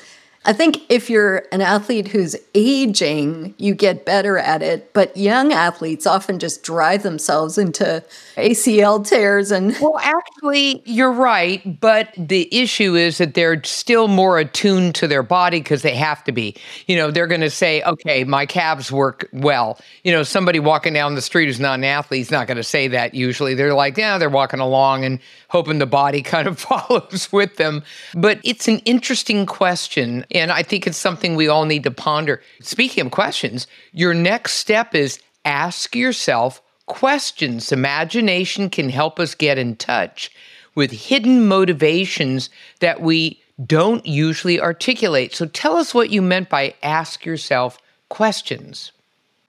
I 0.47 0.53
think 0.53 0.81
if 0.87 1.09
you're 1.09 1.43
an 1.51 1.59
athlete 1.59 2.07
who's 2.07 2.33
aging, 2.55 3.53
you 3.57 3.75
get 3.75 4.05
better 4.05 4.37
at 4.37 4.61
it. 4.63 4.93
But 4.93 5.15
young 5.17 5.51
athletes 5.51 6.07
often 6.07 6.39
just 6.39 6.63
drive 6.63 7.03
themselves 7.03 7.57
into 7.57 8.01
ACL 8.37 9.05
tears 9.05 9.51
and. 9.51 9.75
Well, 9.87 9.99
actually, 9.99 10.81
you're 10.85 11.11
right. 11.11 11.79
But 11.79 12.13
the 12.17 12.49
issue 12.53 12.95
is 12.95 13.19
that 13.19 13.35
they're 13.35 13.63
still 13.63 14.07
more 14.07 14.37
attuned 14.37 14.95
to 14.95 15.07
their 15.07 15.23
body 15.23 15.59
because 15.59 15.81
they 15.81 15.95
have 15.95 16.23
to 16.25 16.31
be. 16.31 16.55
You 16.87 16.97
know, 16.97 17.11
they're 17.11 17.27
going 17.27 17.41
to 17.41 17.49
say, 17.49 17.81
okay, 17.83 18.23
my 18.23 18.45
calves 18.45 18.91
work 18.91 19.29
well. 19.31 19.79
You 20.03 20.11
know, 20.11 20.23
somebody 20.23 20.59
walking 20.59 20.93
down 20.93 21.15
the 21.15 21.21
street 21.21 21.45
who's 21.45 21.59
not 21.59 21.75
an 21.75 21.83
athlete 21.83 22.21
is 22.21 22.31
not 22.31 22.47
going 22.47 22.57
to 22.57 22.63
say 22.63 22.87
that 22.89 23.13
usually. 23.13 23.53
They're 23.53 23.73
like, 23.73 23.97
yeah, 23.97 24.17
they're 24.17 24.29
walking 24.29 24.59
along 24.59 25.05
and 25.05 25.19
hoping 25.49 25.79
the 25.79 25.85
body 25.85 26.21
kind 26.23 26.47
of 26.47 26.59
follows 26.67 27.29
with 27.31 27.57
them. 27.57 27.83
But 28.13 28.39
it's 28.43 28.67
an 28.67 28.79
interesting 28.79 29.45
question. 29.45 30.25
And 30.39 30.51
I 30.51 30.63
think 30.63 30.87
it's 30.87 30.97
something 30.97 31.35
we 31.35 31.47
all 31.47 31.65
need 31.65 31.83
to 31.83 31.91
ponder. 31.91 32.41
Speaking 32.61 33.05
of 33.05 33.11
questions, 33.11 33.67
your 33.91 34.13
next 34.13 34.53
step 34.53 34.95
is 34.95 35.19
ask 35.45 35.95
yourself 35.95 36.61
questions. 36.85 37.71
Imagination 37.71 38.69
can 38.69 38.89
help 38.89 39.19
us 39.19 39.35
get 39.35 39.57
in 39.57 39.75
touch 39.75 40.31
with 40.75 40.91
hidden 40.91 41.47
motivations 41.47 42.49
that 42.79 43.01
we 43.01 43.41
don't 43.65 44.05
usually 44.05 44.61
articulate. 44.61 45.33
So 45.33 45.47
tell 45.47 45.77
us 45.77 45.93
what 45.93 46.11
you 46.11 46.21
meant 46.21 46.49
by 46.49 46.75
ask 46.83 47.25
yourself 47.25 47.79
questions. 48.09 48.91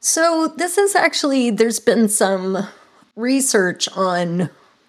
So, 0.00 0.54
this 0.56 0.78
is 0.78 0.94
actually, 0.94 1.50
there's 1.50 1.80
been 1.80 2.08
some 2.08 2.68
research 3.16 3.88
on 3.96 4.48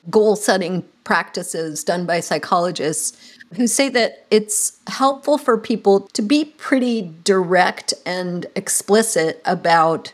goal 0.10 0.36
setting 0.36 0.84
practices 1.04 1.84
done 1.84 2.06
by 2.06 2.20
psychologists 2.20 3.39
who 3.56 3.68
say 3.68 3.90
that 3.90 4.26
it's 4.30 4.80
helpful 4.88 5.38
for 5.38 5.58
people 5.58 6.02
to 6.14 6.22
be 6.22 6.46
pretty 6.46 7.14
direct 7.24 7.94
and 8.06 8.46
explicit 8.56 9.42
about 9.46 10.14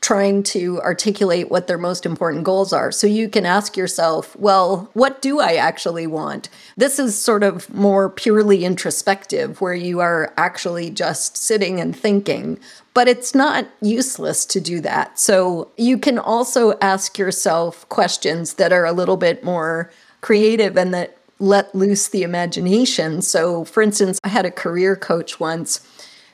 trying 0.00 0.42
to 0.42 0.80
articulate 0.80 1.50
what 1.50 1.66
their 1.66 1.76
most 1.76 2.06
important 2.06 2.42
goals 2.42 2.72
are. 2.72 2.90
So 2.90 3.06
you 3.06 3.28
can 3.28 3.44
ask 3.44 3.76
yourself, 3.76 4.34
well, 4.34 4.88
what 4.94 5.20
do 5.20 5.40
I 5.40 5.56
actually 5.56 6.06
want? 6.06 6.48
This 6.74 6.98
is 6.98 7.20
sort 7.20 7.42
of 7.42 7.72
more 7.74 8.08
purely 8.08 8.64
introspective, 8.64 9.60
where 9.60 9.74
you 9.74 10.00
are 10.00 10.32
actually 10.38 10.88
just 10.88 11.36
sitting 11.36 11.80
and 11.80 11.94
thinking, 11.94 12.58
but 12.94 13.08
it's 13.08 13.34
not 13.34 13.68
useless 13.82 14.46
to 14.46 14.60
do 14.60 14.80
that. 14.80 15.18
So 15.18 15.68
you 15.76 15.98
can 15.98 16.18
also 16.18 16.78
ask 16.78 17.18
yourself 17.18 17.86
questions 17.90 18.54
that 18.54 18.72
are 18.72 18.86
a 18.86 18.92
little 18.92 19.18
bit 19.18 19.44
more 19.44 19.90
creative 20.22 20.78
and 20.78 20.94
that 20.94 21.18
let 21.40 21.74
loose 21.74 22.08
the 22.08 22.22
imagination. 22.22 23.22
So, 23.22 23.64
for 23.64 23.82
instance, 23.82 24.20
I 24.22 24.28
had 24.28 24.46
a 24.46 24.50
career 24.50 24.94
coach 24.94 25.40
once 25.40 25.80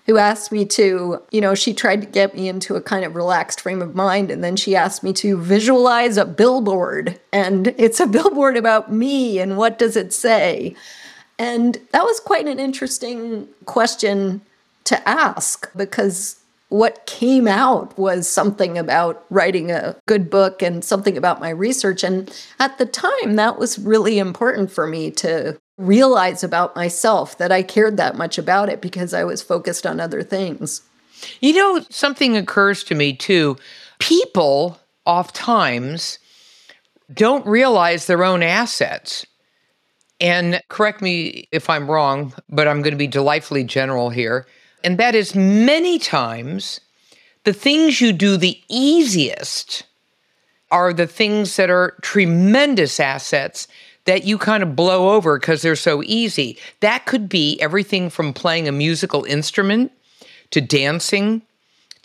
who 0.07 0.19
asked 0.19 0.53
me 0.53 0.65
to, 0.65 1.21
you 1.33 1.41
know, 1.41 1.55
she 1.55 1.75
tried 1.75 2.01
to 2.01 2.07
get 2.07 2.35
me 2.35 2.49
into 2.49 2.77
a 2.77 2.81
kind 2.81 3.05
of 3.05 3.17
relaxed 3.17 3.61
frame 3.61 3.83
of 3.83 3.95
mind. 3.95 4.31
And 4.31 4.43
then 4.43 4.55
she 4.55 4.77
asked 4.77 5.03
me 5.03 5.13
to 5.15 5.37
visualize 5.37 6.17
a 6.17 6.25
billboard. 6.25 7.19
And 7.33 7.69
it's 7.77 7.99
a 7.99 8.07
billboard 8.07 8.57
about 8.57 8.93
me. 8.93 9.39
And 9.39 9.57
what 9.57 9.79
does 9.79 9.97
it 9.97 10.13
say? 10.13 10.77
And 11.39 11.79
that 11.93 12.05
was 12.05 12.21
quite 12.21 12.47
an 12.47 12.59
interesting 12.59 13.49
question 13.67 14.43
to 14.85 15.09
ask 15.09 15.71
because 15.77 16.37
what 16.77 17.07
came 17.07 17.49
out 17.49 17.97
was 17.99 18.29
something 18.29 18.77
about 18.77 19.25
writing 19.31 19.71
a 19.71 19.97
good 20.07 20.29
book 20.29 20.63
and 20.63 20.85
something 20.85 21.17
about 21.17 21.41
my 21.41 21.49
research. 21.49 22.05
And 22.05 22.31
at 22.59 22.79
the 22.79 22.87
time, 22.87 23.37
that 23.37 23.59
was 23.59 23.79
really 23.79 24.19
important 24.19 24.71
for 24.71 24.87
me 24.87 25.11
to 25.13 25.59
realize 25.79 26.43
about 26.43 26.77
myself 26.77 27.39
that 27.39 27.53
I 27.53 27.63
cared 27.63 27.97
that 27.97 28.17
much 28.17 28.39
about 28.39 28.69
it 28.69 28.81
because 28.81 29.15
I 29.15 29.25
was 29.25 29.43
focused 29.43 29.87
on 29.87 30.01
other 30.01 30.23
things. 30.23 30.83
You 31.41 31.55
know, 31.55 31.85
something 31.91 32.37
occurs 32.37 32.85
to 32.85 32.95
me 32.95 33.15
too. 33.15 33.57
People 33.99 34.79
oftentimes 35.05 36.19
don't 37.13 37.47
realize 37.47 38.07
their 38.07 38.25
own 38.25 38.43
assets. 38.43 39.25
And 40.21 40.63
correct 40.69 41.03
me 41.03 41.49
if 41.53 41.69
I'm 41.69 41.91
wrong, 41.91 42.33
but 42.49 42.69
I'm 42.69 42.83
going 42.83 42.93
to 42.93 42.99
be 42.99 43.07
delightfully 43.07 43.65
general 43.65 44.11
here. 44.11 44.47
And 44.85 44.99
that 44.99 45.15
is 45.15 45.35
many 45.35 45.99
times 45.99 46.81
the 47.45 47.53
things 47.53 48.01
you 48.01 48.13
do 48.13 48.37
the 48.37 48.61
easiest 48.69 49.85
are 50.71 50.93
the 50.93 51.07
things 51.07 51.57
that 51.57 51.71
are 51.71 51.95
tremendous 52.03 52.99
assets 52.99 53.69
that 54.05 54.25
you 54.25 54.39
kind 54.39 54.63
of 54.63 54.77
blow 54.77 55.11
over 55.11 55.39
because 55.39 55.63
they're 55.63 55.77
so 55.77 56.03
easy. 56.05 56.59
That 56.81 57.07
could 57.07 57.29
be 57.29 57.61
everything 57.61 58.11
from 58.11 58.33
playing 58.33 58.69
a 58.69 58.73
musical 58.73 59.25
instrument 59.25 59.93
to 60.51 60.61
dancing 60.61 61.43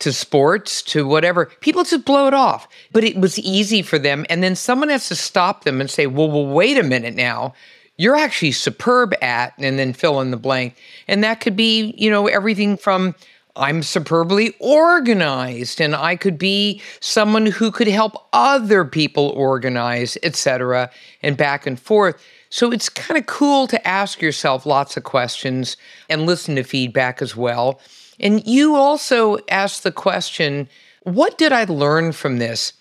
to 0.00 0.12
sports 0.12 0.82
to 0.82 1.06
whatever. 1.06 1.46
People 1.60 1.84
just 1.84 2.04
blow 2.04 2.26
it 2.26 2.34
off, 2.34 2.66
but 2.90 3.04
it 3.04 3.16
was 3.16 3.38
easy 3.38 3.82
for 3.82 3.98
them. 4.00 4.26
And 4.28 4.42
then 4.42 4.56
someone 4.56 4.88
has 4.88 5.08
to 5.08 5.14
stop 5.14 5.62
them 5.62 5.80
and 5.80 5.88
say, 5.88 6.06
well, 6.08 6.28
well, 6.28 6.46
wait 6.46 6.76
a 6.76 6.82
minute 6.82 7.14
now. 7.14 7.54
You're 8.02 8.16
actually 8.16 8.50
superb 8.50 9.14
at, 9.22 9.54
and 9.58 9.78
then 9.78 9.92
fill 9.92 10.20
in 10.20 10.32
the 10.32 10.36
blank. 10.36 10.76
And 11.06 11.22
that 11.22 11.40
could 11.40 11.54
be, 11.54 11.94
you 11.96 12.10
know, 12.10 12.26
everything 12.26 12.76
from 12.76 13.14
I'm 13.54 13.82
superbly 13.82 14.54
organized 14.58 15.80
and 15.80 15.94
I 15.94 16.16
could 16.16 16.38
be 16.38 16.80
someone 17.00 17.46
who 17.46 17.70
could 17.70 17.86
help 17.86 18.26
other 18.32 18.84
people 18.84 19.28
organize, 19.36 20.16
etc., 20.22 20.90
and 21.22 21.36
back 21.36 21.64
and 21.64 21.78
forth. 21.78 22.20
So 22.48 22.72
it's 22.72 22.88
kind 22.88 23.18
of 23.18 23.26
cool 23.26 23.66
to 23.68 23.86
ask 23.86 24.22
yourself 24.22 24.66
lots 24.66 24.96
of 24.96 25.04
questions 25.04 25.76
and 26.08 26.26
listen 26.26 26.56
to 26.56 26.64
feedback 26.64 27.22
as 27.22 27.36
well. 27.36 27.80
And 28.18 28.44
you 28.46 28.74
also 28.74 29.38
ask 29.48 29.82
the 29.82 29.92
question, 29.92 30.68
what 31.02 31.38
did 31.38 31.52
I 31.52 31.64
learn 31.64 32.10
from 32.10 32.38
this? 32.38 32.72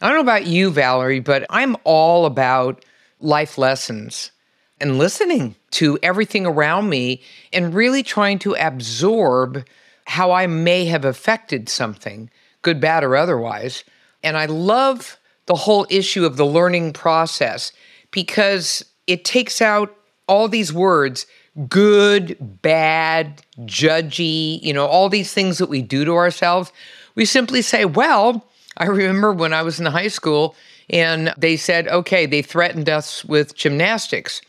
I 0.00 0.08
don't 0.08 0.18
know 0.18 0.22
about 0.22 0.46
you, 0.46 0.70
Valerie, 0.70 1.20
but 1.20 1.46
I'm 1.50 1.76
all 1.84 2.26
about 2.26 2.84
life 3.20 3.56
lessons 3.56 4.31
and 4.82 4.98
listening 4.98 5.54
to 5.70 5.96
everything 6.02 6.44
around 6.44 6.88
me 6.88 7.22
and 7.52 7.72
really 7.72 8.02
trying 8.02 8.40
to 8.40 8.54
absorb 8.56 9.64
how 10.06 10.32
I 10.32 10.48
may 10.48 10.86
have 10.86 11.04
affected 11.04 11.68
something, 11.68 12.28
good, 12.62 12.80
bad, 12.80 13.04
or 13.04 13.14
otherwise. 13.14 13.84
And 14.24 14.36
I 14.36 14.46
love 14.46 15.18
the 15.46 15.54
whole 15.54 15.86
issue 15.88 16.26
of 16.26 16.36
the 16.36 16.44
learning 16.44 16.94
process 16.94 17.72
because 18.10 18.84
it 19.06 19.24
takes 19.24 19.62
out 19.62 19.96
all 20.26 20.48
these 20.48 20.72
words 20.72 21.26
good, 21.68 22.36
bad, 22.62 23.42
judgy, 23.60 24.60
you 24.62 24.72
know, 24.72 24.86
all 24.86 25.08
these 25.08 25.32
things 25.32 25.58
that 25.58 25.68
we 25.68 25.80
do 25.80 26.04
to 26.04 26.12
ourselves. 26.12 26.72
We 27.14 27.24
simply 27.24 27.62
say, 27.62 27.84
well, 27.84 28.48
I 28.76 28.86
remember 28.86 29.32
when 29.32 29.52
I 29.52 29.62
was 29.62 29.78
in 29.78 29.86
high 29.86 30.08
school 30.08 30.56
and 30.90 31.32
they 31.38 31.56
said, 31.56 31.86
okay, 31.86 32.26
they 32.26 32.42
threatened 32.42 32.88
us 32.88 33.24
with 33.24 33.54
gymnastics. 33.54 34.42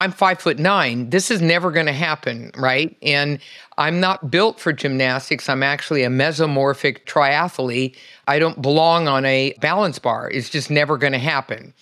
I'm 0.00 0.12
five 0.12 0.40
foot 0.40 0.60
nine. 0.60 1.10
This 1.10 1.28
is 1.28 1.42
never 1.42 1.72
going 1.72 1.86
to 1.86 1.92
happen, 1.92 2.52
right? 2.56 2.96
And 3.02 3.40
I'm 3.78 3.98
not 3.98 4.30
built 4.30 4.60
for 4.60 4.72
gymnastics. 4.72 5.48
I'm 5.48 5.64
actually 5.64 6.04
a 6.04 6.08
mesomorphic 6.08 7.04
triathlete. 7.04 7.96
I 8.28 8.38
don't 8.38 8.62
belong 8.62 9.08
on 9.08 9.24
a 9.24 9.54
balance 9.60 9.98
bar. 9.98 10.30
It's 10.30 10.50
just 10.50 10.70
never 10.70 10.98
going 10.98 11.14
to 11.14 11.18
happen. 11.18 11.74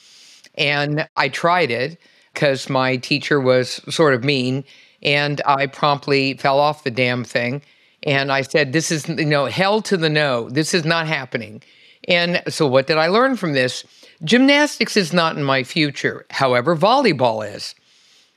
And 0.55 1.07
I 1.19 1.29
tried 1.29 1.71
it 1.71 1.99
because 2.33 2.71
my 2.71 2.97
teacher 2.97 3.39
was 3.39 3.83
sort 3.95 4.15
of 4.15 4.25
mean, 4.25 4.65
and 5.03 5.43
I 5.45 5.67
promptly 5.67 6.39
fell 6.39 6.59
off 6.59 6.85
the 6.85 6.91
damn 6.91 7.23
thing. 7.23 7.61
And 8.03 8.33
I 8.33 8.41
said, 8.43 8.73
This 8.73 8.91
is, 8.91 9.07
you 9.09 9.27
know, 9.27 9.45
hell 9.45 9.83
to 9.83 9.97
the 9.99 10.09
no. 10.09 10.49
This 10.49 10.73
is 10.73 10.87
not 10.87 11.07
happening. 11.07 11.63
And 12.09 12.43
so, 12.49 12.67
what 12.67 12.87
did 12.87 12.97
I 12.97 13.09
learn 13.09 13.37
from 13.37 13.53
this? 13.53 13.85
Gymnastics 14.25 14.97
is 14.97 15.13
not 15.13 15.37
in 15.37 15.43
my 15.43 15.65
future. 15.65 16.25
However, 16.31 16.75
volleyball 16.75 17.47
is. 17.55 17.75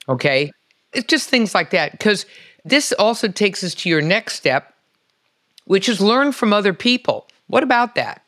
Okay. 0.09 0.51
It's 0.91 1.07
just 1.07 1.29
things 1.29 1.53
like 1.53 1.69
that. 1.69 1.91
Because 1.91 2.25
this 2.65 2.91
also 2.93 3.27
takes 3.27 3.63
us 3.63 3.73
to 3.75 3.89
your 3.89 4.01
next 4.01 4.35
step, 4.35 4.73
which 5.65 5.87
is 5.87 6.01
learn 6.01 6.31
from 6.31 6.51
other 6.51 6.73
people. 6.73 7.27
What 7.47 7.63
about 7.63 7.95
that? 7.95 8.21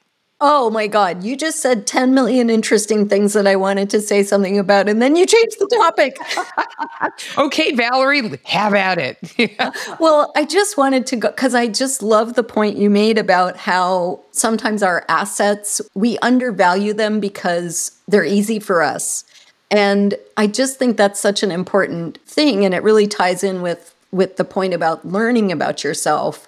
Oh 0.44 0.72
my 0.72 0.88
God, 0.88 1.24
you 1.24 1.38
just 1.38 1.60
said 1.62 1.86
10 1.86 2.16
million 2.16 2.50
interesting 2.50 3.08
things 3.08 3.34
that 3.34 3.46
I 3.46 3.56
wanted 3.56 3.92
to 3.92 4.02
say 4.02 4.24
something 4.24 4.58
about, 4.58 4.90
and 4.90 5.00
then 5.00 5.16
you 5.16 5.28
changed 5.28 5.60
the 5.60 5.68
topic. 5.68 6.18
okay, 7.38 7.76
Valerie, 7.76 8.40
have 8.46 8.74
at 8.74 8.98
it. 8.98 9.60
well, 10.00 10.32
I 10.36 10.46
just 10.46 10.78
wanted 10.78 11.06
to 11.08 11.16
go 11.16 11.30
because 11.30 11.54
I 11.54 11.68
just 11.68 12.02
love 12.02 12.34
the 12.34 12.44
point 12.44 12.78
you 12.78 12.90
made 12.90 13.20
about 13.20 13.56
how 13.56 14.22
sometimes 14.32 14.82
our 14.82 15.06
assets, 15.10 15.80
we 15.94 16.18
undervalue 16.24 16.94
them 16.94 17.20
because 17.20 17.92
they're 18.08 18.26
easy 18.26 18.58
for 18.58 18.82
us. 18.82 19.24
And 19.72 20.16
I 20.36 20.48
just 20.48 20.78
think 20.78 20.98
that's 20.98 21.20
such 21.20 21.42
an 21.42 21.52
important 21.52 22.20
thing. 22.26 22.66
And 22.66 22.74
it 22.74 22.84
really 22.84 23.08
ties 23.08 23.44
in 23.44 23.62
with, 23.62 23.96
with 24.12 24.36
the 24.36 24.44
point 24.44 24.74
about 24.74 25.08
learning 25.08 25.52
about 25.52 25.84
yourself. 25.84 26.48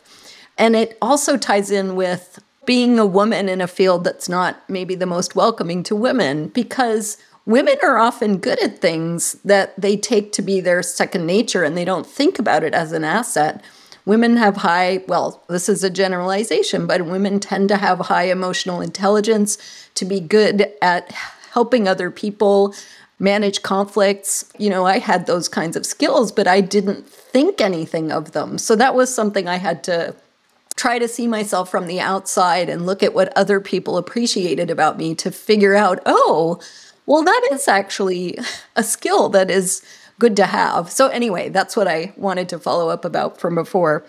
And 0.58 0.76
it 0.76 0.98
also 1.02 1.38
ties 1.38 1.72
in 1.72 1.96
with 1.96 2.40
being 2.66 3.00
a 3.00 3.06
woman 3.06 3.50
in 3.50 3.62
a 3.62 3.68
field 3.68 4.04
that's 4.04 4.30
not 4.30 4.62
maybe 4.70 4.96
the 4.96 5.06
most 5.06 5.36
welcoming 5.36 5.84
to 5.84 5.96
women 5.96 6.48
because 6.50 7.18
women 7.46 7.76
are 7.82 7.98
often 7.98 8.38
good 8.38 8.62
at 8.62 8.80
things 8.80 9.34
that 9.44 9.74
they 9.80 9.98
take 9.98 10.32
to 10.34 10.42
be 10.42 10.60
their 10.60 10.84
second 10.84 11.26
nature 11.26 11.64
and 11.64 11.76
they 11.76 11.86
don't 11.86 12.08
think 12.08 12.40
about 12.40 12.64
it 12.64 12.74
as 12.74 12.92
an 12.92 13.04
asset. 13.04 13.64
Women 14.06 14.38
have 14.38 14.58
high, 14.58 15.04
well, 15.08 15.44
this 15.48 15.70
is 15.70 15.84
a 15.84 15.90
generalization, 15.90 16.88
but 16.88 17.06
women 17.06 17.40
tend 17.40 17.70
to 17.70 17.78
have 17.78 18.00
high 18.00 18.26
emotional 18.26 18.82
intelligence, 18.82 19.58
to 19.96 20.06
be 20.06 20.20
good 20.20 20.72
at 20.82 21.12
helping 21.54 21.88
other 21.88 22.12
people 22.12 22.74
manage 23.20 23.62
conflicts. 23.62 24.52
You 24.58 24.70
know, 24.70 24.86
I 24.86 25.00
had 25.00 25.26
those 25.26 25.48
kinds 25.48 25.76
of 25.76 25.86
skills, 25.86 26.32
but 26.32 26.48
I 26.48 26.62
didn't 26.62 27.08
think 27.08 27.62
anything 27.62 28.12
of 28.12 28.32
them. 28.32 28.58
So 28.58 28.76
that 28.76 28.96
was 28.96 29.14
something 29.14 29.48
I 29.48 29.58
had 29.58 29.84
to 29.86 30.16
try 30.76 31.00
to 31.00 31.08
see 31.08 31.28
myself 31.28 31.70
from 31.70 31.88
the 31.88 32.00
outside 32.00 32.70
and 32.70 32.86
look 32.86 33.04
at 33.04 33.14
what 33.14 33.36
other 33.38 33.60
people 33.60 33.98
appreciated 33.98 34.70
about 34.70 34.98
me 34.98 35.16
to 35.16 35.32
figure 35.32 35.76
out, 35.76 36.00
oh, 36.06 36.60
well, 37.06 37.24
that 37.24 37.50
is 37.52 37.68
actually 37.68 38.38
a 38.76 38.84
skill 38.84 39.30
that 39.30 39.52
is 39.52 39.84
good 40.20 40.36
to 40.38 40.46
have. 40.46 40.92
So, 40.92 41.08
anyway, 41.08 41.50
that's 41.50 41.76
what 41.76 41.88
I 41.88 42.14
wanted 42.18 42.50
to 42.50 42.60
follow 42.60 42.90
up 42.90 43.06
about 43.06 43.40
from 43.40 43.56
before. 43.56 44.04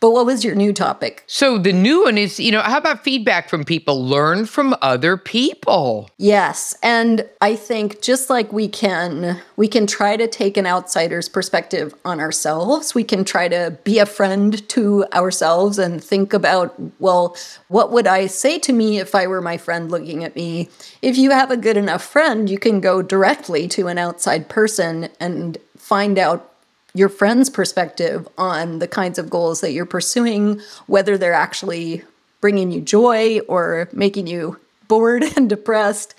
But 0.00 0.12
what 0.12 0.24
was 0.24 0.42
your 0.42 0.54
new 0.54 0.72
topic? 0.72 1.24
So 1.26 1.58
the 1.58 1.74
new 1.74 2.04
one 2.04 2.16
is, 2.16 2.40
you 2.40 2.50
know, 2.50 2.62
how 2.62 2.78
about 2.78 3.04
feedback 3.04 3.50
from 3.50 3.64
people? 3.64 4.02
Learn 4.02 4.46
from 4.46 4.74
other 4.80 5.18
people. 5.18 6.10
Yes, 6.16 6.74
and 6.82 7.28
I 7.42 7.54
think 7.54 8.00
just 8.00 8.30
like 8.30 8.50
we 8.50 8.66
can 8.66 9.40
we 9.56 9.68
can 9.68 9.86
try 9.86 10.16
to 10.16 10.26
take 10.26 10.56
an 10.56 10.66
outsider's 10.66 11.28
perspective 11.28 11.94
on 12.02 12.18
ourselves, 12.18 12.94
we 12.94 13.04
can 13.04 13.24
try 13.24 13.48
to 13.48 13.76
be 13.84 13.98
a 13.98 14.06
friend 14.06 14.66
to 14.70 15.04
ourselves 15.12 15.78
and 15.78 16.02
think 16.02 16.32
about, 16.32 16.74
well, 16.98 17.36
what 17.68 17.92
would 17.92 18.06
I 18.06 18.26
say 18.26 18.58
to 18.60 18.72
me 18.72 18.98
if 18.98 19.14
I 19.14 19.26
were 19.26 19.42
my 19.42 19.58
friend 19.58 19.90
looking 19.90 20.24
at 20.24 20.34
me? 20.34 20.70
If 21.02 21.18
you 21.18 21.30
have 21.30 21.50
a 21.50 21.58
good 21.58 21.76
enough 21.76 22.02
friend, 22.02 22.48
you 22.48 22.58
can 22.58 22.80
go 22.80 23.02
directly 23.02 23.68
to 23.68 23.88
an 23.88 23.98
outside 23.98 24.48
person 24.48 25.10
and 25.20 25.58
find 25.76 26.18
out 26.18 26.49
your 26.94 27.08
friend's 27.08 27.50
perspective 27.50 28.28
on 28.36 28.78
the 28.78 28.88
kinds 28.88 29.18
of 29.18 29.30
goals 29.30 29.60
that 29.60 29.72
you're 29.72 29.86
pursuing, 29.86 30.60
whether 30.86 31.16
they're 31.16 31.32
actually 31.32 32.02
bringing 32.40 32.70
you 32.70 32.80
joy 32.80 33.40
or 33.40 33.88
making 33.92 34.26
you 34.26 34.58
bored 34.88 35.22
and 35.36 35.48
depressed. 35.48 36.14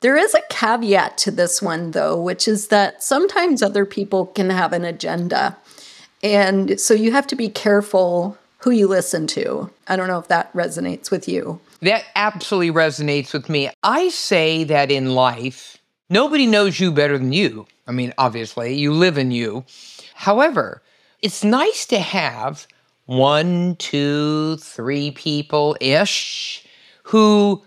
There 0.00 0.16
is 0.16 0.34
a 0.34 0.42
caveat 0.48 1.18
to 1.18 1.30
this 1.30 1.60
one, 1.60 1.90
though, 1.90 2.20
which 2.20 2.46
is 2.46 2.68
that 2.68 3.02
sometimes 3.02 3.62
other 3.62 3.84
people 3.84 4.26
can 4.26 4.50
have 4.50 4.72
an 4.72 4.84
agenda. 4.84 5.56
And 6.22 6.80
so 6.80 6.94
you 6.94 7.12
have 7.12 7.26
to 7.28 7.36
be 7.36 7.48
careful 7.48 8.38
who 8.58 8.70
you 8.70 8.86
listen 8.86 9.26
to. 9.28 9.70
I 9.86 9.96
don't 9.96 10.08
know 10.08 10.18
if 10.18 10.28
that 10.28 10.52
resonates 10.52 11.10
with 11.10 11.28
you. 11.28 11.60
That 11.80 12.04
absolutely 12.16 12.72
resonates 12.72 13.32
with 13.32 13.48
me. 13.48 13.70
I 13.82 14.08
say 14.08 14.64
that 14.64 14.90
in 14.90 15.14
life, 15.14 15.78
nobody 16.10 16.46
knows 16.46 16.80
you 16.80 16.90
better 16.90 17.18
than 17.18 17.32
you. 17.32 17.66
I 17.86 17.92
mean, 17.92 18.12
obviously, 18.18 18.74
you 18.74 18.92
live 18.92 19.16
in 19.16 19.30
you. 19.30 19.64
However, 20.18 20.82
it's 21.22 21.44
nice 21.44 21.86
to 21.86 22.00
have 22.00 22.66
one, 23.06 23.76
two, 23.76 24.56
three 24.56 25.12
people 25.12 25.76
ish 25.80 26.66
who 27.04 27.62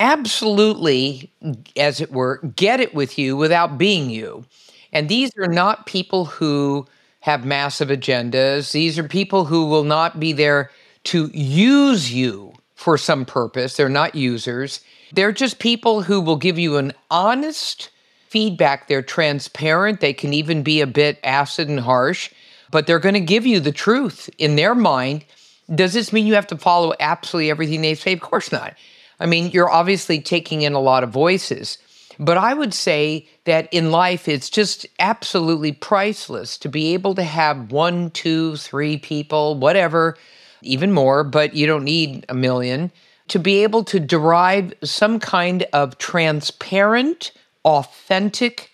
absolutely, 0.00 1.30
as 1.76 2.00
it 2.00 2.10
were, 2.10 2.38
get 2.56 2.80
it 2.80 2.92
with 2.92 3.18
you 3.18 3.36
without 3.36 3.78
being 3.78 4.10
you. 4.10 4.44
And 4.92 5.08
these 5.08 5.30
are 5.38 5.46
not 5.46 5.86
people 5.86 6.24
who 6.24 6.86
have 7.20 7.44
massive 7.44 7.88
agendas. 7.88 8.72
These 8.72 8.98
are 8.98 9.04
people 9.04 9.44
who 9.44 9.66
will 9.66 9.84
not 9.84 10.18
be 10.18 10.32
there 10.32 10.72
to 11.04 11.30
use 11.32 12.12
you 12.12 12.52
for 12.74 12.98
some 12.98 13.24
purpose. 13.24 13.76
They're 13.76 13.88
not 13.88 14.16
users. 14.16 14.80
They're 15.12 15.30
just 15.30 15.60
people 15.60 16.02
who 16.02 16.20
will 16.20 16.36
give 16.36 16.58
you 16.58 16.78
an 16.78 16.94
honest, 17.12 17.90
feedback. 18.32 18.88
They're 18.88 19.02
transparent. 19.02 20.00
They 20.00 20.14
can 20.14 20.32
even 20.32 20.62
be 20.62 20.80
a 20.80 20.86
bit 20.86 21.20
acid 21.22 21.68
and 21.68 21.80
harsh, 21.80 22.30
but 22.70 22.86
they're 22.86 22.98
going 22.98 23.14
to 23.14 23.20
give 23.20 23.46
you 23.46 23.60
the 23.60 23.72
truth 23.72 24.30
in 24.38 24.56
their 24.56 24.74
mind. 24.74 25.24
Does 25.72 25.92
this 25.92 26.12
mean 26.12 26.26
you 26.26 26.34
have 26.34 26.46
to 26.48 26.56
follow 26.56 26.94
absolutely 26.98 27.50
everything 27.50 27.82
they 27.82 27.94
say? 27.94 28.14
Of 28.14 28.20
course 28.20 28.50
not. 28.50 28.74
I 29.20 29.26
mean, 29.26 29.50
you're 29.50 29.70
obviously 29.70 30.20
taking 30.20 30.62
in 30.62 30.72
a 30.72 30.80
lot 30.80 31.04
of 31.04 31.10
voices. 31.10 31.78
But 32.18 32.38
I 32.38 32.54
would 32.54 32.74
say 32.74 33.28
that 33.44 33.68
in 33.72 33.90
life, 33.90 34.28
it's 34.28 34.50
just 34.50 34.86
absolutely 34.98 35.72
priceless 35.72 36.58
to 36.58 36.68
be 36.68 36.94
able 36.94 37.14
to 37.14 37.22
have 37.22 37.70
one, 37.72 38.10
two, 38.10 38.56
three 38.56 38.98
people, 38.98 39.54
whatever, 39.54 40.16
even 40.62 40.92
more, 40.92 41.24
but 41.24 41.54
you 41.54 41.66
don't 41.66 41.84
need 41.84 42.24
a 42.28 42.34
million, 42.34 42.90
to 43.28 43.38
be 43.38 43.62
able 43.62 43.84
to 43.84 44.00
derive 44.00 44.74
some 44.82 45.18
kind 45.20 45.66
of 45.72 45.98
transparent, 45.98 47.32
authentic 47.64 48.70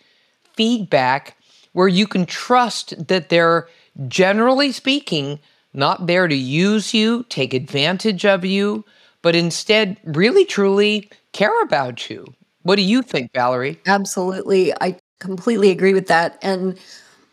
feedback 0.55 1.37
where 1.73 1.89
you 1.89 2.07
can 2.07 2.27
trust 2.27 3.07
that 3.09 3.29
they're 3.29 3.69
generally 4.09 4.73
speaking 4.73 5.39
not 5.75 6.07
there 6.07 6.27
to 6.27 6.35
use 6.35 6.95
you, 6.95 7.25
take 7.29 7.53
advantage 7.55 8.25
of 8.25 8.45
you, 8.45 8.85
but 9.23 9.37
instead 9.37 9.97
really 10.05 10.45
truly 10.45 11.11
care 11.33 11.63
about 11.63 12.09
you. 12.09 12.27
What 12.63 12.77
do 12.77 12.83
you 12.83 13.03
think, 13.03 13.33
Valerie? 13.33 13.79
Absolutely. 13.87 14.73
I 14.81 14.99
completely 15.21 15.71
agree 15.71 15.95
with 15.95 16.09
that. 16.09 16.39
And 16.43 16.79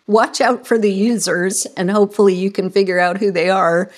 watch 0.07 0.41
out 0.41 0.67
for 0.67 0.77
the 0.77 0.91
users, 0.91 1.65
and 1.77 1.89
hopefully 1.89 2.33
you 2.33 2.51
can 2.51 2.69
figure 2.69 2.99
out 2.99 3.17
who 3.17 3.31
they 3.31 3.49
are 3.49 3.91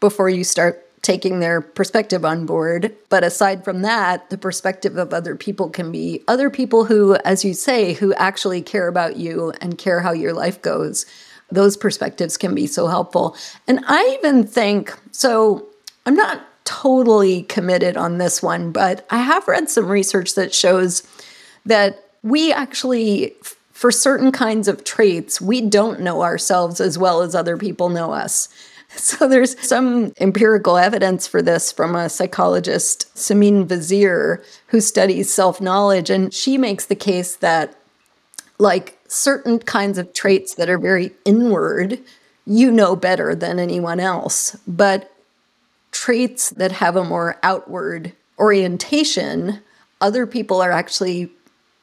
before 0.00 0.28
you 0.28 0.44
start 0.44 0.81
taking 1.02 1.40
their 1.40 1.60
perspective 1.60 2.24
on 2.24 2.46
board. 2.46 2.94
But 3.08 3.24
aside 3.24 3.64
from 3.64 3.82
that, 3.82 4.30
the 4.30 4.38
perspective 4.38 4.96
of 4.96 5.12
other 5.12 5.34
people 5.34 5.68
can 5.68 5.90
be 5.90 6.22
other 6.28 6.48
people 6.48 6.84
who, 6.84 7.16
as 7.24 7.44
you 7.44 7.54
say, 7.54 7.92
who 7.94 8.14
actually 8.14 8.62
care 8.62 8.86
about 8.86 9.16
you 9.16 9.52
and 9.60 9.76
care 9.76 10.00
how 10.00 10.12
your 10.12 10.32
life 10.32 10.62
goes. 10.62 11.04
Those 11.50 11.76
perspectives 11.76 12.36
can 12.36 12.54
be 12.54 12.66
so 12.66 12.86
helpful. 12.86 13.36
And 13.66 13.80
I 13.86 14.16
even 14.18 14.46
think 14.46 14.96
so, 15.10 15.66
I'm 16.06 16.14
not 16.14 16.40
totally 16.64 17.42
committed 17.42 17.96
on 17.96 18.18
this 18.18 18.42
one, 18.42 18.70
but 18.70 19.04
I 19.10 19.18
have 19.18 19.48
read 19.48 19.68
some 19.68 19.88
research 19.88 20.36
that 20.36 20.54
shows 20.54 21.02
that 21.66 22.04
we 22.22 22.52
actually 22.52 23.34
for 23.82 23.90
certain 23.90 24.30
kinds 24.30 24.68
of 24.68 24.84
traits, 24.84 25.40
we 25.40 25.60
don't 25.60 25.98
know 25.98 26.22
ourselves 26.22 26.80
as 26.80 26.96
well 26.96 27.20
as 27.20 27.34
other 27.34 27.56
people 27.56 27.88
know 27.88 28.12
us. 28.12 28.48
So 28.96 29.26
there's 29.26 29.58
some 29.66 30.12
empirical 30.20 30.76
evidence 30.76 31.26
for 31.26 31.40
this 31.40 31.72
from 31.72 31.96
a 31.96 32.08
psychologist, 32.08 33.12
Simine 33.14 33.66
Vazire, 33.66 34.44
who 34.68 34.80
studies 34.80 35.32
self-knowledge. 35.32 36.10
And 36.10 36.32
she 36.32 36.58
makes 36.58 36.86
the 36.86 36.94
case 36.94 37.36
that 37.36 37.74
like 38.58 38.98
certain 39.08 39.58
kinds 39.58 39.98
of 39.98 40.12
traits 40.12 40.54
that 40.54 40.68
are 40.68 40.78
very 40.78 41.12
inward, 41.24 42.00
you 42.46 42.70
know 42.70 42.94
better 42.94 43.34
than 43.34 43.58
anyone 43.58 43.98
else, 43.98 44.56
but 44.66 45.10
traits 45.90 46.50
that 46.50 46.72
have 46.72 46.96
a 46.96 47.04
more 47.04 47.38
outward 47.42 48.12
orientation, 48.38 49.60
other 50.00 50.26
people 50.26 50.60
are 50.60 50.72
actually 50.72 51.30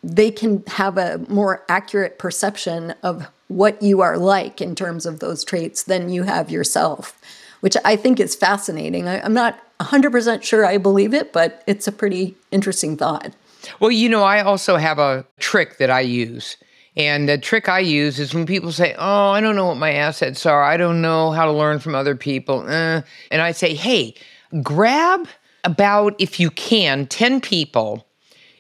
they 0.02 0.32
can 0.32 0.64
have 0.68 0.98
a 0.98 1.18
more 1.28 1.64
accurate 1.68 2.18
perception 2.18 2.94
of 3.04 3.28
what 3.50 3.82
you 3.82 4.00
are 4.00 4.18
like 4.18 4.62
in 4.62 4.76
terms 4.76 5.06
of 5.06 5.20
those 5.20 5.44
traits 5.44 5.84
than 5.84 6.10
you 6.10 6.24
have 6.24 6.50
yourself, 6.50 7.20
which 7.60 7.76
I 7.84 7.96
think 7.96 8.20
is 8.20 8.36
fascinating. 8.36 9.08
I, 9.08 9.26
am 9.26 9.34
not 9.34 9.60
100% 9.82 10.44
sure 10.44 10.66
I 10.66 10.78
believe 10.78 11.14
it, 11.14 11.34
but 11.34 11.64
it's 11.68 11.88
a 11.88 11.92
pretty 11.92 12.36
interesting 12.52 12.96
thought. 12.96 13.34
Well, 13.80 13.92
you 13.92 14.08
know, 14.08 14.24
I 14.24 14.42
also 14.42 14.78
have 14.78 15.00
a 15.00 15.26
trick 15.40 15.78
that 15.80 15.90
I 15.90 16.02
use. 16.02 16.58
And 16.96 17.28
the 17.28 17.38
trick 17.38 17.68
I 17.68 17.80
use 17.80 18.20
is 18.20 18.34
when 18.34 18.46
people 18.46 18.72
say, 18.72 18.96
Oh, 18.98 19.30
I 19.30 19.42
don't 19.42 19.56
know 19.56 19.66
what 19.66 19.78
my 19.78 19.94
assets 19.94 20.46
are. 20.46 20.64
I 20.64 20.78
don't 20.78 21.02
know 21.02 21.32
how 21.32 21.46
to 21.46 21.52
learn 21.52 21.80
from 21.80 21.96
other 21.96 22.16
people. 22.16 22.68
Eh. 22.68 23.02
And 23.32 23.42
I 23.42 23.52
say, 23.52 23.74
Hey, 23.74 24.16
grab 24.62 25.28
about, 25.64 26.16
if 26.20 26.40
you 26.40 26.52
can, 26.52 27.08
10 27.08 27.42
people, 27.42 28.06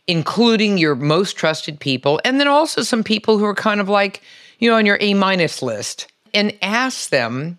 including 0.08 0.78
your 0.78 0.95
most 0.95 1.38
trusted 1.38 1.80
people, 1.80 2.19
and 2.25 2.39
then 2.39 2.47
also 2.47 2.82
some 2.82 3.04
people 3.04 3.38
who 3.38 3.45
are 3.45 3.56
kind 3.56 3.80
of 3.80 3.89
like, 3.89 4.21
you 4.60 4.69
know, 4.69 4.78
on 4.78 4.86
your 4.86 4.98
A 5.02 5.13
minus 5.13 5.62
list, 5.62 6.12
and 6.34 6.56
ask 6.62 7.10
them 7.10 7.58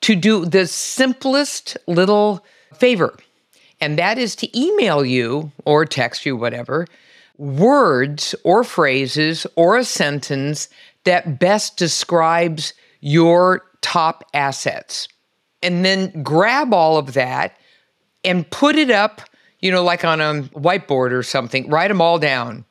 to 0.00 0.16
do 0.16 0.44
the 0.44 0.66
simplest 0.66 1.76
little 1.86 2.44
favor. 2.74 3.16
And 3.80 3.98
that 3.98 4.18
is 4.18 4.34
to 4.36 4.58
email 4.58 5.04
you 5.04 5.52
or 5.64 5.84
text 5.84 6.26
you, 6.26 6.36
whatever, 6.36 6.86
words 7.36 8.34
or 8.44 8.64
phrases 8.64 9.46
or 9.54 9.76
a 9.76 9.84
sentence 9.84 10.68
that 11.04 11.38
best 11.38 11.76
describes 11.76 12.74
your 13.00 13.62
top 13.80 14.24
assets. 14.34 15.08
And 15.62 15.84
then 15.84 16.22
grab 16.22 16.74
all 16.74 16.96
of 16.98 17.14
that 17.14 17.56
and 18.24 18.48
put 18.50 18.76
it 18.76 18.90
up, 18.90 19.22
you 19.60 19.70
know, 19.70 19.84
like 19.84 20.04
on 20.04 20.20
a 20.20 20.42
whiteboard 20.54 21.12
or 21.12 21.22
something, 21.22 21.68
write 21.68 21.88
them 21.88 22.00
all 22.00 22.18
down. 22.18 22.64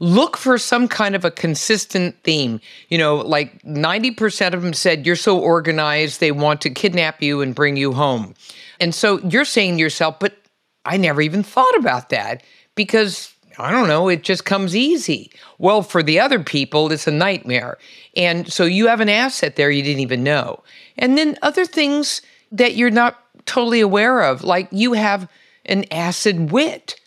Look 0.00 0.36
for 0.36 0.58
some 0.58 0.88
kind 0.88 1.14
of 1.14 1.24
a 1.24 1.30
consistent 1.30 2.16
theme. 2.24 2.60
You 2.88 2.98
know, 2.98 3.16
like 3.16 3.62
90% 3.62 4.54
of 4.54 4.62
them 4.62 4.72
said, 4.72 5.06
You're 5.06 5.16
so 5.16 5.38
organized, 5.38 6.20
they 6.20 6.32
want 6.32 6.62
to 6.62 6.70
kidnap 6.70 7.22
you 7.22 7.42
and 7.42 7.54
bring 7.54 7.76
you 7.76 7.92
home. 7.92 8.34
And 8.80 8.94
so 8.94 9.18
you're 9.20 9.44
saying 9.44 9.76
to 9.76 9.80
yourself, 9.80 10.18
But 10.18 10.36
I 10.84 10.96
never 10.96 11.20
even 11.20 11.42
thought 11.42 11.76
about 11.76 12.08
that 12.08 12.42
because 12.74 13.34
I 13.58 13.70
don't 13.70 13.88
know, 13.88 14.08
it 14.08 14.22
just 14.22 14.44
comes 14.44 14.74
easy. 14.74 15.30
Well, 15.58 15.82
for 15.82 16.02
the 16.02 16.18
other 16.20 16.42
people, 16.42 16.90
it's 16.90 17.06
a 17.06 17.12
nightmare. 17.12 17.78
And 18.16 18.50
so 18.50 18.64
you 18.64 18.86
have 18.86 19.00
an 19.00 19.08
asset 19.08 19.56
there 19.56 19.70
you 19.70 19.82
didn't 19.82 20.00
even 20.00 20.24
know. 20.24 20.62
And 20.96 21.18
then 21.18 21.38
other 21.42 21.66
things 21.66 22.22
that 22.52 22.74
you're 22.74 22.90
not 22.90 23.22
totally 23.46 23.80
aware 23.80 24.22
of, 24.22 24.42
like 24.42 24.68
you 24.70 24.94
have 24.94 25.28
an 25.66 25.84
acid 25.90 26.50
wit. 26.50 26.99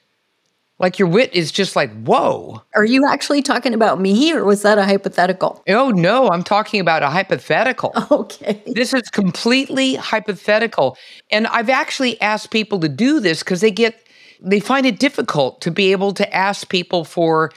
Like 0.79 0.97
your 0.99 1.07
wit 1.07 1.33
is 1.33 1.51
just 1.51 1.75
like, 1.75 1.91
whoa. 2.03 2.61
Are 2.75 2.83
you 2.83 3.07
actually 3.07 3.41
talking 3.41 3.73
about 3.73 4.01
me 4.01 4.33
or 4.33 4.43
was 4.43 4.63
that 4.63 4.77
a 4.77 4.83
hypothetical? 4.83 5.63
Oh, 5.69 5.91
no, 5.91 6.29
I'm 6.29 6.43
talking 6.43 6.79
about 6.79 7.03
a 7.03 7.09
hypothetical. 7.09 7.93
Okay. 8.11 8.61
This 8.67 8.93
is 8.93 9.09
completely 9.09 9.95
hypothetical. 9.95 10.97
And 11.31 11.47
I've 11.47 11.69
actually 11.69 12.19
asked 12.21 12.51
people 12.51 12.79
to 12.81 12.89
do 12.89 13.19
this 13.19 13.39
because 13.39 13.61
they 13.61 13.71
get 13.71 13.99
they 14.41 14.59
find 14.59 14.85
it 14.85 14.99
difficult 14.99 15.61
to 15.61 15.71
be 15.71 15.91
able 15.91 16.13
to 16.13 16.35
ask 16.35 16.69
people 16.69 17.05
for 17.05 17.51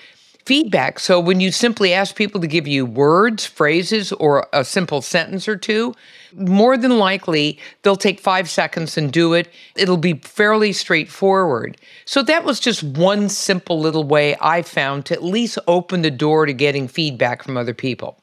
feedback. 0.46 1.00
So 1.00 1.18
when 1.18 1.40
you 1.40 1.50
simply 1.50 1.92
ask 1.92 2.14
people 2.14 2.40
to 2.40 2.46
give 2.46 2.68
you 2.68 2.86
words, 2.86 3.44
phrases, 3.44 4.12
or 4.12 4.46
a 4.52 4.64
simple 4.64 5.02
sentence 5.02 5.48
or 5.48 5.56
two, 5.56 5.94
more 6.32 6.78
than 6.78 6.98
likely 6.98 7.58
they'll 7.82 7.96
take 7.96 8.20
five 8.20 8.48
seconds 8.48 8.96
and 8.96 9.12
do 9.12 9.34
it. 9.34 9.52
It'll 9.74 9.96
be 9.96 10.14
fairly 10.14 10.72
straightforward. 10.72 11.76
So 12.04 12.22
that 12.22 12.44
was 12.44 12.60
just 12.60 12.84
one 12.84 13.28
simple 13.28 13.80
little 13.80 14.04
way 14.04 14.36
I 14.40 14.62
found 14.62 15.04
to 15.06 15.14
at 15.14 15.24
least 15.24 15.58
open 15.66 16.02
the 16.02 16.10
door 16.10 16.46
to 16.46 16.52
getting 16.52 16.86
feedback 16.86 17.42
from 17.42 17.56
other 17.56 17.74
people. 17.74 18.18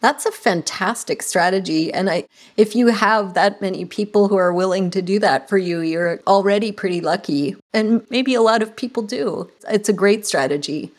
That's 0.00 0.26
a 0.26 0.32
fantastic 0.32 1.22
strategy. 1.22 1.92
And 1.92 2.08
I, 2.08 2.24
if 2.56 2.76
you 2.76 2.88
have 2.88 3.34
that 3.34 3.60
many 3.60 3.84
people 3.84 4.28
who 4.28 4.36
are 4.36 4.52
willing 4.52 4.90
to 4.90 5.02
do 5.02 5.18
that 5.18 5.48
for 5.48 5.58
you, 5.58 5.80
you're 5.80 6.20
already 6.26 6.70
pretty 6.70 7.00
lucky. 7.00 7.56
And 7.72 8.06
maybe 8.08 8.34
a 8.34 8.42
lot 8.42 8.62
of 8.62 8.76
people 8.76 9.02
do. 9.02 9.50
It's 9.68 9.88
a 9.88 9.92
great 9.92 10.24
strategy. 10.24 10.92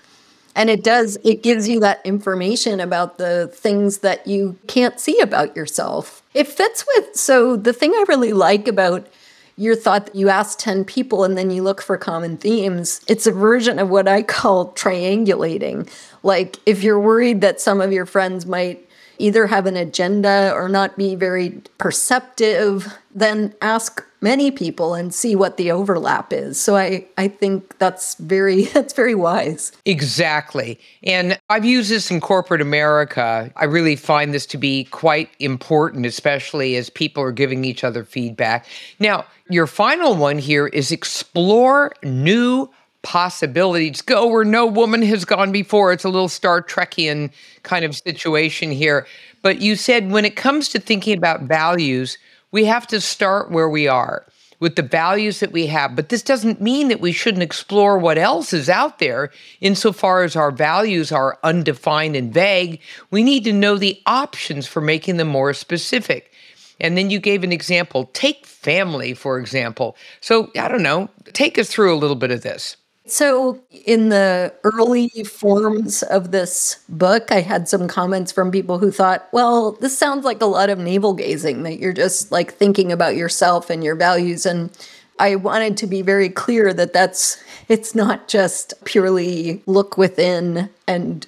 And 0.56 0.70
it 0.70 0.84
does, 0.84 1.18
it 1.24 1.44
gives 1.44 1.68
you 1.68 1.80
that 1.82 2.02
information 2.06 2.80
about 2.80 3.18
the 3.18 3.48
things 3.54 4.00
that 4.00 4.28
you 4.28 4.58
can't 4.68 5.00
see 5.00 5.20
about 5.20 5.56
yourself. 5.56 6.24
It 6.34 6.48
fits 6.48 6.86
with, 6.96 7.16
so 7.16 7.56
the 7.56 7.74
thing 7.74 7.92
I 7.92 8.06
really 8.08 8.34
like 8.34 8.68
about 8.68 9.08
your 9.56 9.76
thought 9.76 10.08
that 10.08 10.16
you 10.16 10.30
ask 10.30 10.58
10 10.58 10.86
people 10.86 11.24
and 11.24 11.38
then 11.38 11.52
you 11.52 11.62
look 11.62 11.82
for 11.82 11.98
common 11.98 12.38
themes, 12.38 13.02
it's 13.08 13.28
a 13.28 13.32
version 13.32 13.78
of 13.78 13.90
what 13.90 14.08
I 14.08 14.22
call 14.24 14.74
triangulating. 14.74 15.90
Like 16.24 16.58
if 16.66 16.84
you're 16.84 17.00
worried 17.00 17.42
that 17.42 17.62
some 17.62 17.82
of 17.82 17.92
your 17.92 18.06
friends 18.06 18.46
might 18.46 18.89
either 19.20 19.48
have 19.48 19.66
an 19.66 19.76
agenda 19.76 20.52
or 20.56 20.70
not 20.70 20.98
be 20.98 21.16
very 21.16 21.62
perceptive, 21.78 22.98
then 23.14 23.54
ask 23.62 24.04
many 24.22 24.52
people 24.52 24.94
and 24.94 25.14
see 25.14 25.36
what 25.36 25.58
the 25.58 25.72
overlap 25.72 26.34
is. 26.34 26.60
So 26.60 26.76
I, 26.76 27.06
I 27.18 27.28
think 27.28 27.78
that's 27.78 28.16
very 28.16 28.64
that's 28.74 28.94
very 28.94 29.16
wise. 29.16 29.72
Exactly. 29.86 30.80
And 31.04 31.40
I've 31.50 31.66
used 31.66 31.90
this 31.90 32.12
in 32.12 32.20
corporate 32.20 32.62
America. 32.62 33.52
I 33.56 33.66
really 33.66 33.96
find 33.96 34.34
this 34.34 34.46
to 34.48 34.58
be 34.58 34.86
quite 34.86 35.30
important, 35.40 36.06
especially 36.06 36.76
as 36.76 36.90
people 36.90 37.24
are 37.24 37.32
giving 37.32 37.64
each 37.66 37.84
other 37.84 38.04
feedback. 38.04 38.66
Now, 39.00 39.26
your 39.50 39.68
final 39.68 40.16
one 40.16 40.38
here 40.38 40.68
is 40.68 40.92
explore 40.92 41.94
new 42.04 42.70
possibilities. 43.02 44.02
Go 44.02 44.28
where 44.28 44.46
no 44.46 44.66
woman 44.66 45.02
has 45.04 45.26
gone 45.26 45.52
before. 45.52 45.92
It's 45.92 46.04
a 46.04 46.10
little 46.10 46.30
Star 46.30 46.62
Trekian 46.62 47.32
kind 47.64 47.86
of 47.86 47.96
situation 47.96 48.72
here. 48.72 49.08
But 49.42 49.62
you 49.62 49.76
said 49.76 50.12
when 50.12 50.26
it 50.26 50.36
comes 50.36 50.70
to 50.70 50.80
thinking 50.80 51.18
about 51.18 51.44
values, 51.44 52.18
we 52.52 52.66
have 52.66 52.88
to 52.88 53.00
start 53.00 53.52
where 53.52 53.70
we 53.70 53.88
are 53.88 54.26
with 54.60 54.76
the 54.76 54.82
values 54.82 55.40
that 55.40 55.52
we 55.52 55.68
have. 55.68 55.96
But 55.96 56.10
this 56.10 56.22
doesn't 56.22 56.62
mean 56.62 56.90
that 56.90 57.00
we 57.00 57.12
shouldn't 57.12 57.44
explore 57.44 57.98
what 57.98 58.18
else 58.18 58.54
is 58.54 58.70
out 58.70 59.00
there 59.00 59.32
insofar 59.62 60.24
as 60.24 60.36
our 60.36 60.52
values 60.52 61.12
are 61.12 61.40
undefined 61.44 62.16
and 62.16 62.34
vague. 62.34 62.82
We 63.12 63.24
need 63.24 63.44
to 63.46 63.54
know 63.54 63.78
the 63.78 64.02
options 64.06 64.68
for 64.68 64.82
making 64.82 65.18
them 65.18 65.30
more 65.30 65.54
specific. 65.54 66.34
And 66.82 66.98
then 66.98 67.10
you 67.10 67.20
gave 67.20 67.44
an 67.44 67.52
example. 67.52 68.10
Take 68.14 68.46
family, 68.46 69.14
for 69.14 69.40
example. 69.40 69.96
So, 70.22 70.52
I 70.58 70.68
don't 70.68 70.84
know, 70.84 71.10
take 71.34 71.58
us 71.58 71.70
through 71.70 71.94
a 71.94 71.98
little 71.98 72.16
bit 72.16 72.32
of 72.32 72.42
this. 72.42 72.78
So, 73.12 73.60
in 73.86 74.10
the 74.10 74.54
early 74.64 75.10
forms 75.24 76.04
of 76.04 76.30
this 76.30 76.78
book, 76.90 77.32
I 77.32 77.42
had 77.42 77.68
some 77.68 77.88
comments 77.88 78.32
from 78.32 78.52
people 78.52 78.78
who 78.78 78.92
thought, 78.92 79.28
well, 79.32 79.72
this 79.72 79.98
sounds 79.98 80.26
like 80.26 80.42
a 80.42 80.46
lot 80.46 80.70
of 80.70 80.78
navel 80.78 81.14
gazing, 81.14 81.64
that 81.64 81.80
you're 81.80 81.92
just 81.92 82.32
like 82.32 82.54
thinking 82.54 82.92
about 82.92 83.16
yourself 83.16 83.72
and 83.72 83.84
your 83.84 83.96
values. 83.96 84.46
And 84.46 84.70
I 85.18 85.36
wanted 85.38 85.76
to 85.78 85.88
be 85.88 86.04
very 86.04 86.30
clear 86.30 86.72
that 86.74 86.94
that's, 86.94 87.44
it's 87.68 87.96
not 87.96 88.28
just 88.28 88.76
purely 88.86 89.64
look 89.66 89.98
within 89.98 90.70
and 90.88 91.26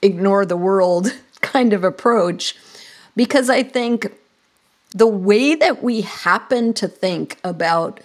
ignore 0.00 0.46
the 0.46 0.56
world 0.56 1.14
kind 1.42 1.74
of 1.74 1.84
approach, 1.84 2.56
because 3.16 3.50
I 3.50 3.64
think 3.64 4.12
the 4.92 5.06
way 5.06 5.54
that 5.56 5.82
we 5.82 6.00
happen 6.00 6.72
to 6.74 6.88
think 6.88 7.38
about 7.44 8.00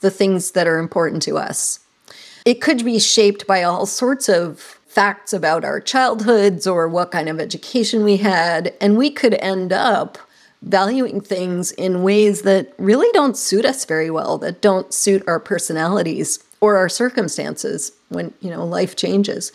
the 0.00 0.10
things 0.10 0.50
that 0.52 0.66
are 0.66 0.78
important 0.78 1.22
to 1.22 1.38
us 1.38 1.78
it 2.44 2.60
could 2.60 2.84
be 2.84 2.98
shaped 2.98 3.46
by 3.46 3.62
all 3.62 3.86
sorts 3.86 4.28
of 4.28 4.60
facts 4.86 5.32
about 5.32 5.64
our 5.64 5.80
childhoods 5.80 6.66
or 6.66 6.88
what 6.88 7.10
kind 7.10 7.28
of 7.28 7.40
education 7.40 8.04
we 8.04 8.18
had, 8.18 8.72
and 8.80 8.96
we 8.96 9.10
could 9.10 9.34
end 9.34 9.72
up 9.72 10.18
valuing 10.62 11.20
things 11.20 11.72
in 11.72 12.02
ways 12.02 12.42
that 12.42 12.72
really 12.78 13.08
don't 13.12 13.36
suit 13.36 13.64
us 13.64 13.84
very 13.84 14.10
well, 14.10 14.38
that 14.38 14.60
don't 14.60 14.94
suit 14.94 15.22
our 15.26 15.40
personalities 15.40 16.42
or 16.60 16.76
our 16.76 16.88
circumstances 16.88 17.92
when, 18.08 18.32
you 18.40 18.48
know, 18.48 18.64
life 18.64 18.96
changes. 18.96 19.52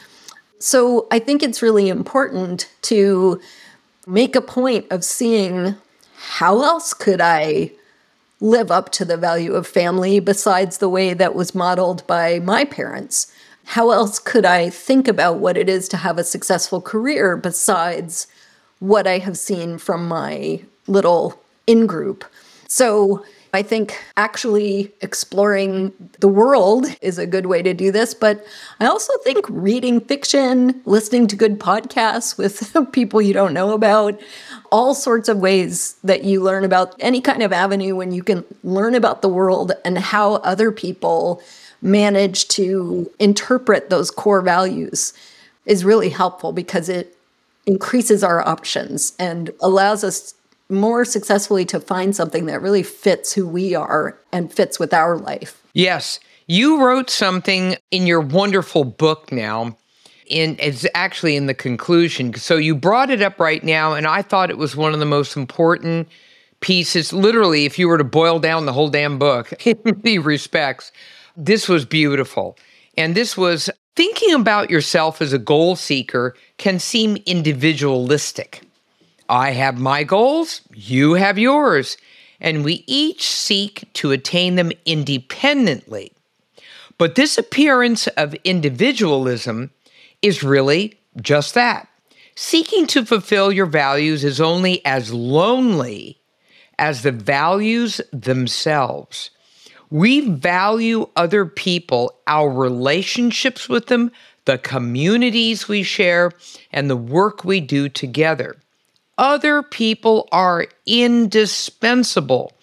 So 0.59 1.07
I 1.09 1.19
think 1.19 1.41
it's 1.41 1.61
really 1.61 1.89
important 1.89 2.69
to 2.83 3.39
make 4.05 4.35
a 4.35 4.41
point 4.41 4.85
of 4.91 5.03
seeing 5.03 5.75
how 6.15 6.61
else 6.63 6.93
could 6.93 7.21
I 7.21 7.71
live 8.41 8.71
up 8.71 8.89
to 8.91 9.05
the 9.05 9.17
value 9.17 9.53
of 9.53 9.67
family 9.67 10.19
besides 10.19 10.77
the 10.77 10.89
way 10.89 11.13
that 11.13 11.35
was 11.35 11.55
modeled 11.55 12.05
by 12.07 12.39
my 12.39 12.65
parents? 12.65 13.31
How 13.65 13.91
else 13.91 14.17
could 14.17 14.45
I 14.45 14.69
think 14.69 15.07
about 15.07 15.37
what 15.37 15.57
it 15.57 15.69
is 15.69 15.87
to 15.89 15.97
have 15.97 16.17
a 16.17 16.23
successful 16.23 16.81
career 16.81 17.37
besides 17.37 18.27
what 18.79 19.05
I 19.05 19.19
have 19.19 19.37
seen 19.37 19.77
from 19.77 20.07
my 20.07 20.61
little 20.87 21.39
in 21.67 21.85
group? 21.85 22.25
So, 22.67 23.23
I 23.53 23.63
think 23.63 23.99
actually 24.15 24.93
exploring 25.01 25.91
the 26.19 26.27
world 26.27 26.85
is 27.01 27.17
a 27.17 27.25
good 27.25 27.47
way 27.47 27.63
to 27.63 27.73
do 27.73 27.91
this, 27.91 28.13
but 28.13 28.45
I 28.79 28.85
also 28.85 29.13
think 29.23 29.45
reading 29.49 30.01
fiction, 30.01 30.81
listening 30.85 31.27
to 31.27 31.35
good 31.35 31.59
podcasts 31.59 32.37
with 32.37 32.75
people 32.91 33.21
you 33.21 33.33
don't 33.33 33.53
know 33.53 33.73
about, 33.73 34.19
all 34.71 34.93
sorts 34.93 35.29
of 35.29 35.39
ways 35.39 35.95
that 36.03 36.23
you 36.23 36.41
learn 36.41 36.63
about 36.63 36.95
any 36.99 37.21
kind 37.21 37.41
of 37.41 37.51
avenue 37.51 37.95
when 37.95 38.11
you 38.11 38.21
can 38.21 38.45
learn 38.63 38.93
about 38.93 39.21
the 39.21 39.29
world 39.29 39.71
and 39.83 39.97
how 39.97 40.35
other 40.35 40.71
people 40.71 41.41
manage 41.81 42.47
to 42.49 43.09
interpret 43.19 43.89
those 43.89 44.11
core 44.11 44.41
values 44.41 45.13
is 45.65 45.85
really 45.85 46.09
helpful 46.09 46.51
because 46.51 46.87
it 46.89 47.15
increases 47.65 48.23
our 48.23 48.47
options 48.47 49.13
and 49.19 49.51
allows 49.61 50.03
us 50.03 50.33
more 50.69 51.03
successfully 51.05 51.65
to 51.65 51.79
find 51.79 52.15
something 52.15 52.45
that 52.45 52.61
really 52.61 52.83
fits 52.83 53.33
who 53.33 53.47
we 53.47 53.73
are 53.73 54.19
and 54.31 54.53
fits 54.53 54.79
with 54.79 54.93
our 54.93 55.17
life. 55.17 55.63
Yes. 55.73 56.19
You 56.47 56.83
wrote 56.83 57.09
something 57.09 57.75
in 57.91 58.07
your 58.07 58.21
wonderful 58.21 58.83
book 58.83 59.31
now. 59.31 59.77
in 60.27 60.57
it's 60.59 60.85
actually 60.93 61.35
in 61.35 61.47
the 61.47 61.53
conclusion. 61.53 62.33
So 62.35 62.55
you 62.55 62.75
brought 62.75 63.09
it 63.09 63.21
up 63.21 63.39
right 63.39 63.63
now, 63.63 63.93
and 63.93 64.05
I 64.05 64.21
thought 64.21 64.51
it 64.51 64.57
was 64.57 64.75
one 64.75 64.93
of 64.93 64.99
the 64.99 65.05
most 65.05 65.35
important 65.35 66.07
pieces. 66.59 67.11
Literally, 67.13 67.65
if 67.65 67.79
you 67.79 67.87
were 67.87 67.97
to 67.97 68.03
boil 68.03 68.39
down 68.39 68.65
the 68.65 68.73
whole 68.73 68.89
damn 68.89 69.17
book 69.17 69.53
in 69.65 69.79
many 69.83 70.19
respects, 70.19 70.91
this 71.35 71.67
was 71.67 71.85
beautiful. 71.85 72.57
And 72.97 73.15
this 73.15 73.37
was 73.37 73.69
thinking 73.95 74.33
about 74.33 74.69
yourself 74.69 75.21
as 75.21 75.33
a 75.33 75.39
goal 75.39 75.75
seeker 75.75 76.35
can 76.57 76.79
seem 76.79 77.17
individualistic. 77.25 78.61
I 79.29 79.51
have 79.51 79.77
my 79.77 80.03
goals, 80.03 80.61
you 80.73 81.13
have 81.13 81.37
yours, 81.37 81.97
and 82.41 82.65
we 82.65 82.83
each 82.87 83.29
seek 83.29 83.87
to 83.93 84.11
attain 84.11 84.55
them 84.55 84.71
independently. 84.85 86.11
But 86.97 87.13
this 87.13 87.37
appearance 87.37 88.07
of 88.07 88.33
individualism 88.43 89.69
is 90.23 90.43
really 90.43 90.99
just 91.21 91.53
that. 91.53 91.87
Seeking 92.35 92.87
to 92.87 93.05
fulfill 93.05 93.51
your 93.51 93.67
values 93.67 94.23
is 94.23 94.41
only 94.41 94.83
as 94.85 95.13
lonely 95.13 96.19
as 96.79 97.03
the 97.03 97.11
values 97.11 98.01
themselves. 98.11 99.29
We 99.91 100.21
value 100.21 101.07
other 101.15 101.45
people, 101.45 102.15
our 102.25 102.49
relationships 102.49 103.69
with 103.69 103.87
them, 103.87 104.11
the 104.45 104.57
communities 104.57 105.67
we 105.67 105.83
share, 105.83 106.31
and 106.71 106.89
the 106.89 106.97
work 106.97 107.43
we 107.43 107.59
do 107.59 107.89
together. 107.89 108.55
Other 109.19 109.61
people 109.61 110.29
are 110.31 110.67
indispensable 110.85 112.53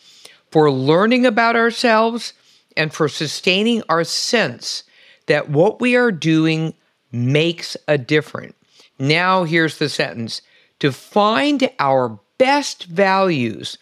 for 0.51 0.71
learning 0.71 1.27
about 1.27 1.55
ourselves 1.55 2.33
and 2.75 2.95
for 2.95 3.11
sustaining 3.11 3.83
our 3.91 4.05
sense 4.05 4.83
that 5.27 5.51
what 5.51 5.83
we 5.83 5.97
are 5.97 6.11
doing 6.11 6.73
makes 7.13 7.77
a 7.87 7.99
difference. 7.99 8.55
Now, 8.99 9.45
here's 9.45 9.77
the 9.77 9.91
sentence 9.91 10.41
to 10.79 10.93
find 10.93 11.71
our 11.79 12.19
best 12.39 12.85
values, 12.85 13.77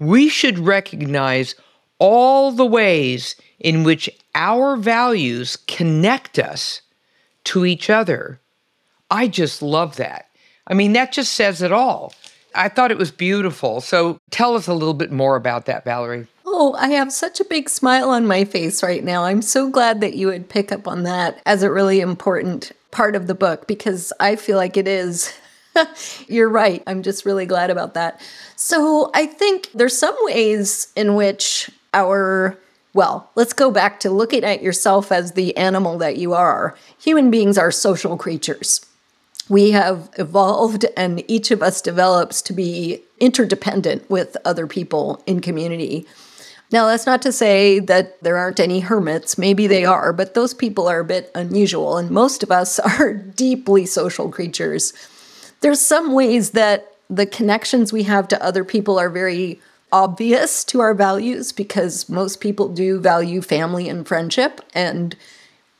we 0.00 0.28
should 0.28 0.58
recognize 0.58 1.54
all 2.00 2.50
the 2.50 2.66
ways 2.66 3.36
in 3.60 3.84
which 3.84 4.10
our 4.34 4.76
values 4.76 5.56
connect 5.68 6.40
us 6.40 6.82
to 7.44 7.64
each 7.64 7.88
other. 7.88 8.40
I 9.12 9.28
just 9.28 9.62
love 9.62 9.94
that. 9.96 10.28
I 10.66 10.74
mean, 10.74 10.92
that 10.94 11.12
just 11.12 11.34
says 11.34 11.62
it 11.62 11.72
all. 11.72 12.12
I 12.54 12.68
thought 12.68 12.90
it 12.90 12.98
was 12.98 13.10
beautiful. 13.10 13.80
So 13.80 14.18
tell 14.30 14.54
us 14.56 14.66
a 14.66 14.74
little 14.74 14.94
bit 14.94 15.12
more 15.12 15.36
about 15.36 15.66
that, 15.66 15.84
Valerie. 15.84 16.26
Oh, 16.46 16.74
I 16.78 16.88
have 16.88 17.12
such 17.12 17.38
a 17.40 17.44
big 17.44 17.68
smile 17.68 18.08
on 18.10 18.26
my 18.26 18.44
face 18.44 18.82
right 18.82 19.04
now. 19.04 19.24
I'm 19.24 19.42
so 19.42 19.68
glad 19.68 20.00
that 20.00 20.14
you 20.14 20.28
would 20.28 20.48
pick 20.48 20.72
up 20.72 20.88
on 20.88 21.02
that 21.02 21.40
as 21.44 21.62
a 21.62 21.70
really 21.70 22.00
important 22.00 22.72
part 22.90 23.14
of 23.14 23.26
the 23.26 23.34
book 23.34 23.66
because 23.66 24.12
I 24.20 24.36
feel 24.36 24.56
like 24.56 24.76
it 24.76 24.88
is. 24.88 25.32
You're 26.28 26.48
right. 26.48 26.82
I'm 26.86 27.02
just 27.02 27.26
really 27.26 27.44
glad 27.44 27.68
about 27.70 27.94
that. 27.94 28.20
So 28.56 29.10
I 29.12 29.26
think 29.26 29.70
there's 29.74 29.98
some 29.98 30.16
ways 30.20 30.90
in 30.96 31.14
which 31.14 31.70
our 31.92 32.58
well, 32.94 33.28
let's 33.34 33.52
go 33.52 33.70
back 33.70 34.00
to 34.00 34.10
looking 34.10 34.42
at 34.42 34.62
yourself 34.62 35.12
as 35.12 35.32
the 35.32 35.54
animal 35.58 35.98
that 35.98 36.16
you 36.16 36.32
are. 36.32 36.74
Human 36.98 37.30
beings 37.30 37.58
are 37.58 37.70
social 37.70 38.16
creatures. 38.16 38.86
We 39.48 39.70
have 39.70 40.10
evolved, 40.18 40.86
and 40.96 41.22
each 41.30 41.50
of 41.50 41.62
us 41.62 41.80
develops 41.80 42.42
to 42.42 42.52
be 42.52 43.02
interdependent 43.20 44.08
with 44.10 44.36
other 44.44 44.66
people 44.66 45.22
in 45.26 45.40
community. 45.40 46.06
Now, 46.72 46.86
that's 46.86 47.06
not 47.06 47.22
to 47.22 47.32
say 47.32 47.78
that 47.78 48.20
there 48.22 48.36
aren't 48.36 48.58
any 48.58 48.80
hermits. 48.80 49.38
Maybe 49.38 49.68
they 49.68 49.84
are, 49.84 50.12
but 50.12 50.34
those 50.34 50.52
people 50.52 50.88
are 50.88 51.00
a 51.00 51.04
bit 51.04 51.30
unusual, 51.34 51.96
and 51.96 52.10
most 52.10 52.42
of 52.42 52.50
us 52.50 52.78
are 52.98 53.12
deeply 53.14 53.86
social 53.86 54.28
creatures. 54.28 54.92
There's 55.60 55.80
some 55.80 56.12
ways 56.12 56.50
that 56.50 56.92
the 57.08 57.26
connections 57.26 57.92
we 57.92 58.02
have 58.02 58.26
to 58.28 58.42
other 58.42 58.64
people 58.64 58.98
are 58.98 59.08
very 59.08 59.60
obvious 59.92 60.64
to 60.64 60.80
our 60.80 60.92
values 60.92 61.52
because 61.52 62.08
most 62.08 62.40
people 62.40 62.68
do 62.68 62.98
value 62.98 63.40
family 63.40 63.88
and 63.88 64.06
friendship. 64.06 64.60
And 64.74 65.14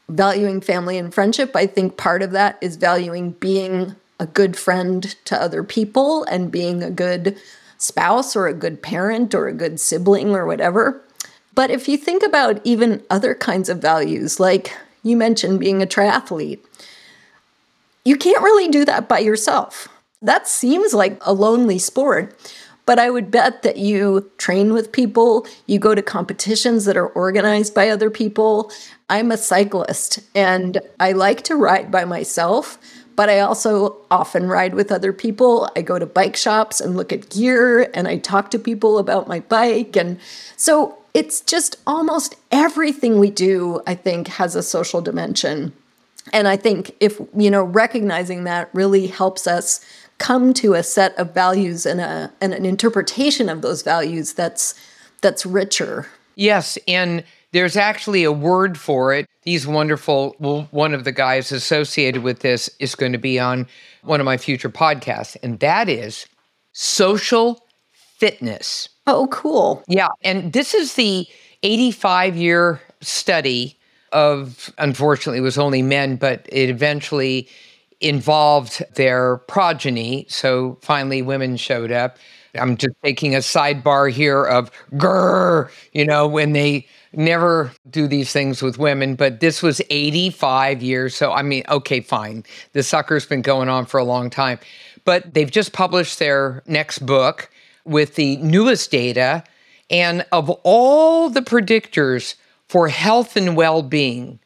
valuing 0.09 0.61
family 0.61 0.99
and 0.99 1.13
friendship, 1.13 1.55
I 1.57 1.67
think 1.67 1.97
part 1.97 2.23
of 2.23 2.31
that 2.33 2.59
is 2.61 2.77
valuing 2.77 3.33
being 3.33 3.97
a 4.19 4.27
good 4.27 4.57
friend 4.57 5.15
to 5.27 5.41
other 5.41 5.63
people 5.63 6.25
and 6.25 6.51
being 6.51 6.83
a 6.83 6.91
good 6.91 7.37
spouse 7.79 8.35
or 8.35 8.47
a 8.47 8.55
good 8.55 8.83
parent 8.83 9.35
or 9.35 9.49
a 9.49 9.53
good 9.53 9.79
sibling 9.79 10.35
or 10.35 10.47
whatever. 10.47 11.03
But 11.55 11.71
if 11.71 11.89
you 11.89 11.97
think 11.97 12.23
about 12.23 12.61
even 12.65 13.03
other 13.11 13.35
kinds 13.35 13.69
of 13.69 13.79
values, 13.79 14.39
like 14.41 14.77
you 15.03 15.17
mentioned 15.17 15.61
being 15.61 15.83
a 15.83 15.87
triathlete, 15.87 16.61
you 18.05 18.17
can't 18.17 18.43
really 18.43 18.69
do 18.69 18.85
that 18.85 19.09
by 19.09 19.19
yourself. 19.19 19.89
That 20.23 20.49
seems 20.49 20.95
like 20.95 21.19
a 21.23 21.33
lonely 21.33 21.79
sport. 21.79 22.35
But 22.87 23.01
I 23.01 23.11
would 23.11 23.33
bet 23.33 23.63
that 23.63 23.77
you 23.77 24.31
train 24.39 24.73
with 24.73 24.93
people, 24.93 25.47
you 25.67 25.79
go 25.79 25.95
to 25.95 26.03
competitions 26.03 26.85
that 26.85 26.97
are 26.97 27.09
organized 27.09 27.75
by 27.75 27.89
other 27.89 28.11
people. 28.11 28.71
I'm 29.11 29.33
a 29.33 29.37
cyclist 29.37 30.21
and 30.35 30.81
I 31.01 31.13
like 31.13 31.43
to 31.43 31.57
ride 31.57 31.91
by 31.91 32.05
myself, 32.05 32.79
but 33.17 33.29
I 33.29 33.41
also 33.41 33.97
often 34.09 34.47
ride 34.47 34.75
with 34.75 34.93
other 34.93 35.13
people. 35.13 35.69
I 35.75 35.83
go 35.83 35.99
to 35.99 36.07
bike 36.07 36.37
shops 36.37 36.81
and 36.81 36.97
look 36.97 37.13
at 37.13 37.31
gear 37.31 37.91
and 37.93 38.07
I 38.07 38.19
talk 38.19 38.51
to 38.53 38.59
people 38.59 38.99
about 38.99 39.27
my 39.27 39.41
bike. 39.41 39.97
And 39.97 40.21
so 40.57 40.97
it's 41.13 41.41
just 41.41 41.77
almost 41.87 42.37
everything 42.53 43.19
we 43.19 43.31
do, 43.31 43.81
I 43.87 43.97
think, 43.97 44.29
has 44.29 44.55
a 44.55 44.63
social 44.63 45.01
dimension. 45.01 45.73
And 46.33 46.47
I 46.47 46.57
think 46.57 46.95
if, 47.01 47.21
you 47.37 47.51
know, 47.51 47.63
recognizing 47.63 48.45
that 48.45 48.69
really 48.73 49.07
helps 49.07 49.47
us 49.47 49.81
come 50.19 50.55
to 50.55 50.75
a 50.75 50.83
set 50.83 51.17
of 51.19 51.35
values 51.35 51.87
and 51.87 52.01
a 52.01 52.33
and 52.41 52.55
an 52.55 52.65
interpretation 52.65 53.49
of 53.49 53.63
those 53.63 53.83
values 53.83 54.33
that's 54.33 54.75
that's 55.21 55.47
richer. 55.47 56.07
Yes, 56.35 56.79
and 56.87 57.25
there's 57.53 57.77
actually 57.77 58.25
a 58.25 58.33
word 58.33 58.79
for 58.79 59.15
it. 59.15 59.27
These 59.43 59.67
wonderful 59.67 60.37
well, 60.39 60.69
one 60.71 60.95
of 60.95 61.05
the 61.05 61.13
guys 61.13 61.53
associated 61.53 62.23
with 62.23 62.41
this 62.41 62.69
is 62.79 62.95
going 62.95 63.13
to 63.13 63.19
be 63.19 63.39
on 63.39 63.67
one 64.03 64.21
of 64.21 64.25
my 64.25 64.37
future 64.37 64.71
podcasts, 64.71 65.37
and 65.43 65.59
that 65.61 65.89
is 65.89 66.27
social 66.73 67.65
fitness. 67.93 68.89
Oh, 69.07 69.29
cool. 69.31 69.85
Yeah, 69.89 70.09
and 70.23 70.53
this 70.53 70.75
is 70.75 70.95
the 70.95 71.27
85 71.63 72.37
year 72.37 72.81
study 73.01 73.79
of 74.13 74.73
unfortunately 74.79 75.39
it 75.39 75.43
was 75.43 75.59
only 75.59 75.83
men, 75.83 76.17
but 76.17 76.47
it 76.49 76.71
eventually 76.71 77.49
involved 78.01 78.83
their 78.95 79.39
progeny. 79.49 80.27
So 80.29 80.79
finally, 80.83 81.23
women 81.23 81.57
showed 81.57 81.93
up. 81.93 82.19
I'm 82.55 82.77
just 82.77 82.95
taking 83.05 83.35
a 83.35 83.39
sidebar 83.39 84.11
here 84.11 84.45
of 84.45 84.71
grr, 84.93 85.71
you 85.93 86.07
know, 86.07 86.27
when 86.27 86.53
they 86.53 86.87
never 87.13 87.73
do 87.91 88.07
these 88.07 88.33
things 88.33 88.63
with 88.63 88.79
women, 88.79 89.15
but 89.15 89.41
this 89.41 89.63
was 89.63 89.81
85 89.91 90.83
years. 90.83 91.15
So, 91.15 91.33
I 91.33 91.43
mean, 91.43 91.65
okay, 91.69 92.01
fine. 92.01 92.45
The 92.73 92.83
sucker's 92.83 93.27
been 93.27 93.43
going 93.43 93.69
on 93.69 93.87
for 93.87 93.99
a 93.99 94.05
long 94.05 94.31
time. 94.31 94.59
But 95.05 95.35
they've 95.35 95.51
just 95.51 95.73
published 95.73 96.19
their 96.19 96.63
next 96.67 97.01
book 97.01 97.51
with 97.85 98.17
the 98.17 98.37
newest 98.39 98.91
data. 98.91 99.45
And 99.91 100.27
of 100.33 100.51
all 100.65 101.31
the 101.31 101.43
predictors 101.43 102.35
for 102.69 102.89
health 102.89 103.37
and 103.37 103.57
well 103.57 103.83
being, 103.83 104.41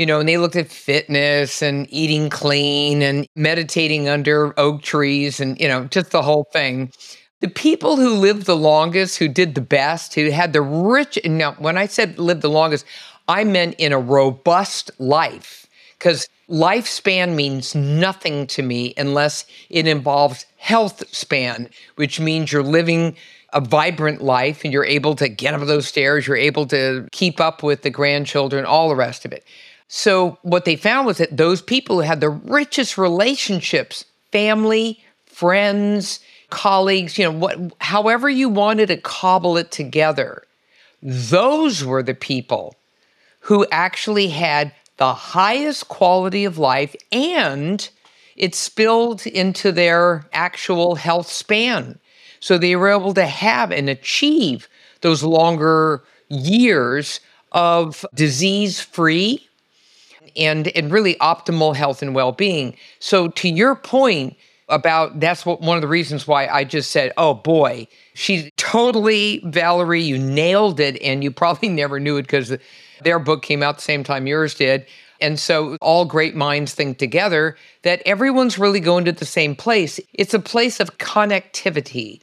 you 0.00 0.06
know, 0.06 0.18
and 0.18 0.26
they 0.26 0.38
looked 0.38 0.56
at 0.56 0.70
fitness 0.70 1.60
and 1.60 1.86
eating 1.90 2.30
clean 2.30 3.02
and 3.02 3.26
meditating 3.36 4.08
under 4.08 4.58
oak 4.58 4.80
trees 4.80 5.40
and, 5.40 5.60
you 5.60 5.68
know, 5.68 5.84
just 5.84 6.10
the 6.10 6.22
whole 6.22 6.44
thing. 6.54 6.90
The 7.40 7.48
people 7.48 7.96
who 7.96 8.14
lived 8.14 8.46
the 8.46 8.56
longest, 8.56 9.18
who 9.18 9.28
did 9.28 9.54
the 9.54 9.60
best, 9.60 10.14
who 10.14 10.30
had 10.30 10.54
the 10.54 10.62
rich, 10.62 11.18
now, 11.26 11.52
when 11.58 11.76
I 11.76 11.84
said 11.84 12.18
lived 12.18 12.40
the 12.40 12.48
longest, 12.48 12.86
I 13.28 13.44
meant 13.44 13.74
in 13.76 13.92
a 13.92 13.98
robust 13.98 14.90
life 14.98 15.66
because 15.98 16.26
lifespan 16.48 17.34
means 17.34 17.74
nothing 17.74 18.46
to 18.46 18.62
me 18.62 18.94
unless 18.96 19.44
it 19.68 19.86
involves 19.86 20.46
health 20.56 21.04
span, 21.14 21.68
which 21.96 22.18
means 22.18 22.52
you're 22.52 22.62
living 22.62 23.16
a 23.52 23.60
vibrant 23.60 24.22
life 24.22 24.64
and 24.64 24.72
you're 24.72 24.84
able 24.84 25.14
to 25.16 25.28
get 25.28 25.52
up 25.52 25.60
those 25.66 25.86
stairs, 25.86 26.26
you're 26.26 26.36
able 26.38 26.66
to 26.68 27.06
keep 27.12 27.38
up 27.38 27.62
with 27.62 27.82
the 27.82 27.90
grandchildren, 27.90 28.64
all 28.64 28.88
the 28.88 28.96
rest 28.96 29.26
of 29.26 29.32
it. 29.32 29.44
So, 29.92 30.38
what 30.42 30.66
they 30.66 30.76
found 30.76 31.04
was 31.04 31.18
that 31.18 31.36
those 31.36 31.60
people 31.60 31.96
who 31.96 32.02
had 32.02 32.20
the 32.20 32.30
richest 32.30 32.96
relationships, 32.96 34.04
family, 34.30 35.02
friends, 35.26 36.20
colleagues, 36.48 37.18
you 37.18 37.24
know, 37.24 37.32
what, 37.32 37.58
however 37.80 38.30
you 38.30 38.48
wanted 38.48 38.86
to 38.86 38.98
cobble 38.98 39.56
it 39.56 39.72
together, 39.72 40.44
those 41.02 41.84
were 41.84 42.04
the 42.04 42.14
people 42.14 42.76
who 43.40 43.66
actually 43.72 44.28
had 44.28 44.72
the 44.98 45.12
highest 45.12 45.88
quality 45.88 46.44
of 46.44 46.56
life 46.56 46.94
and 47.10 47.90
it 48.36 48.54
spilled 48.54 49.26
into 49.26 49.72
their 49.72 50.24
actual 50.32 50.94
health 50.94 51.28
span. 51.28 51.98
So 52.38 52.58
they 52.58 52.76
were 52.76 52.90
able 52.90 53.14
to 53.14 53.26
have 53.26 53.72
and 53.72 53.90
achieve 53.90 54.68
those 55.00 55.24
longer 55.24 56.04
years 56.28 57.18
of 57.50 58.06
disease 58.14 58.80
free 58.80 59.48
and, 60.36 60.68
and 60.68 60.90
really 60.90 61.14
optimal 61.16 61.74
health 61.74 62.02
and 62.02 62.14
well 62.14 62.32
being. 62.32 62.76
So, 62.98 63.28
to 63.28 63.48
your 63.48 63.74
point 63.76 64.36
about 64.70 65.18
that's 65.20 65.44
what 65.44 65.60
one 65.60 65.76
of 65.76 65.82
the 65.82 65.88
reasons 65.88 66.26
why 66.26 66.46
I 66.46 66.64
just 66.64 66.90
said, 66.90 67.12
oh 67.16 67.34
boy, 67.34 67.88
she's 68.14 68.50
totally, 68.56 69.42
Valerie, 69.44 70.02
you 70.02 70.16
nailed 70.16 70.80
it. 70.80 71.00
And 71.02 71.22
you 71.22 71.30
probably 71.40 71.68
never 71.68 72.00
knew 72.00 72.16
it 72.16 72.22
because 72.22 72.56
their 73.02 73.18
book 73.18 73.42
came 73.42 73.62
out 73.62 73.76
the 73.76 73.82
same 73.82 74.04
time 74.04 74.26
yours 74.26 74.54
did. 74.54 74.86
And 75.20 75.38
so 75.38 75.76
all 75.82 76.06
great 76.06 76.34
minds 76.34 76.72
think 76.74 76.96
together 76.96 77.56
that 77.82 78.00
everyone's 78.06 78.58
really 78.58 78.80
going 78.80 79.04
to 79.04 79.12
the 79.12 79.26
same 79.26 79.54
place. 79.54 80.00
It's 80.14 80.32
a 80.32 80.38
place 80.38 80.80
of 80.80 80.96
connectivity. 80.96 82.20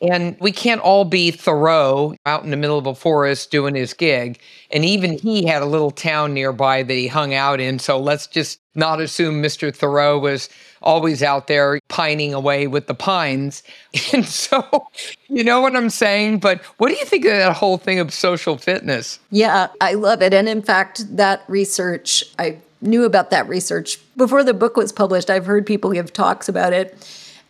And 0.00 0.36
we 0.40 0.50
can't 0.50 0.80
all 0.80 1.04
be 1.04 1.30
Thoreau 1.30 2.14
out 2.24 2.42
in 2.42 2.50
the 2.50 2.56
middle 2.56 2.78
of 2.78 2.86
a 2.86 2.94
forest 2.94 3.50
doing 3.50 3.74
his 3.74 3.92
gig. 3.92 4.38
And 4.70 4.84
even 4.84 5.18
he 5.18 5.44
had 5.44 5.60
a 5.62 5.66
little 5.66 5.90
town 5.90 6.32
nearby 6.32 6.82
that 6.82 6.94
he 6.94 7.06
hung 7.06 7.34
out 7.34 7.60
in. 7.60 7.78
So 7.78 7.98
let's 7.98 8.26
just 8.26 8.60
not 8.74 9.00
assume 9.00 9.42
Mr. 9.42 9.74
Thoreau 9.74 10.18
was 10.18 10.48
always 10.80 11.22
out 11.22 11.48
there 11.48 11.80
pining 11.88 12.32
away 12.32 12.66
with 12.66 12.86
the 12.86 12.94
pines. 12.94 13.62
And 14.12 14.24
so, 14.24 14.88
you 15.28 15.44
know 15.44 15.60
what 15.60 15.76
I'm 15.76 15.90
saying? 15.90 16.38
But 16.38 16.62
what 16.78 16.88
do 16.88 16.94
you 16.94 17.04
think 17.04 17.24
of 17.26 17.32
that 17.32 17.56
whole 17.56 17.76
thing 17.76 18.00
of 18.00 18.12
social 18.12 18.56
fitness? 18.56 19.20
Yeah, 19.30 19.68
I 19.80 19.94
love 19.94 20.22
it. 20.22 20.32
And 20.32 20.48
in 20.48 20.62
fact, 20.62 21.16
that 21.16 21.42
research, 21.46 22.24
I 22.38 22.58
knew 22.80 23.04
about 23.04 23.30
that 23.30 23.48
research 23.48 23.98
before 24.16 24.42
the 24.42 24.54
book 24.54 24.76
was 24.76 24.92
published. 24.92 25.28
I've 25.28 25.46
heard 25.46 25.66
people 25.66 25.92
give 25.92 26.12
talks 26.12 26.48
about 26.48 26.72
it 26.72 26.96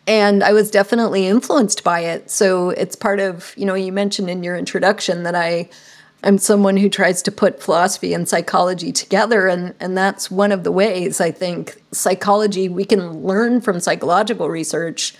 and 0.07 0.43
I 0.43 0.53
was 0.53 0.71
definitely 0.71 1.27
influenced 1.27 1.83
by 1.83 2.01
it. 2.01 2.29
So 2.31 2.69
it's 2.71 2.95
part 2.95 3.19
of, 3.19 3.53
you 3.55 3.65
know, 3.65 3.75
you 3.75 3.91
mentioned 3.91 4.29
in 4.29 4.43
your 4.43 4.57
introduction 4.57 5.23
that 5.23 5.35
I 5.35 5.69
I'm 6.23 6.37
someone 6.37 6.77
who 6.77 6.87
tries 6.87 7.23
to 7.23 7.31
put 7.31 7.63
philosophy 7.63 8.13
and 8.13 8.29
psychology 8.29 8.91
together 8.91 9.47
and 9.47 9.73
and 9.79 9.97
that's 9.97 10.29
one 10.29 10.51
of 10.51 10.63
the 10.63 10.71
ways 10.71 11.19
I 11.19 11.31
think 11.31 11.81
psychology 11.91 12.69
we 12.69 12.85
can 12.85 13.23
learn 13.23 13.61
from 13.61 13.79
psychological 13.79 14.49
research 14.49 15.15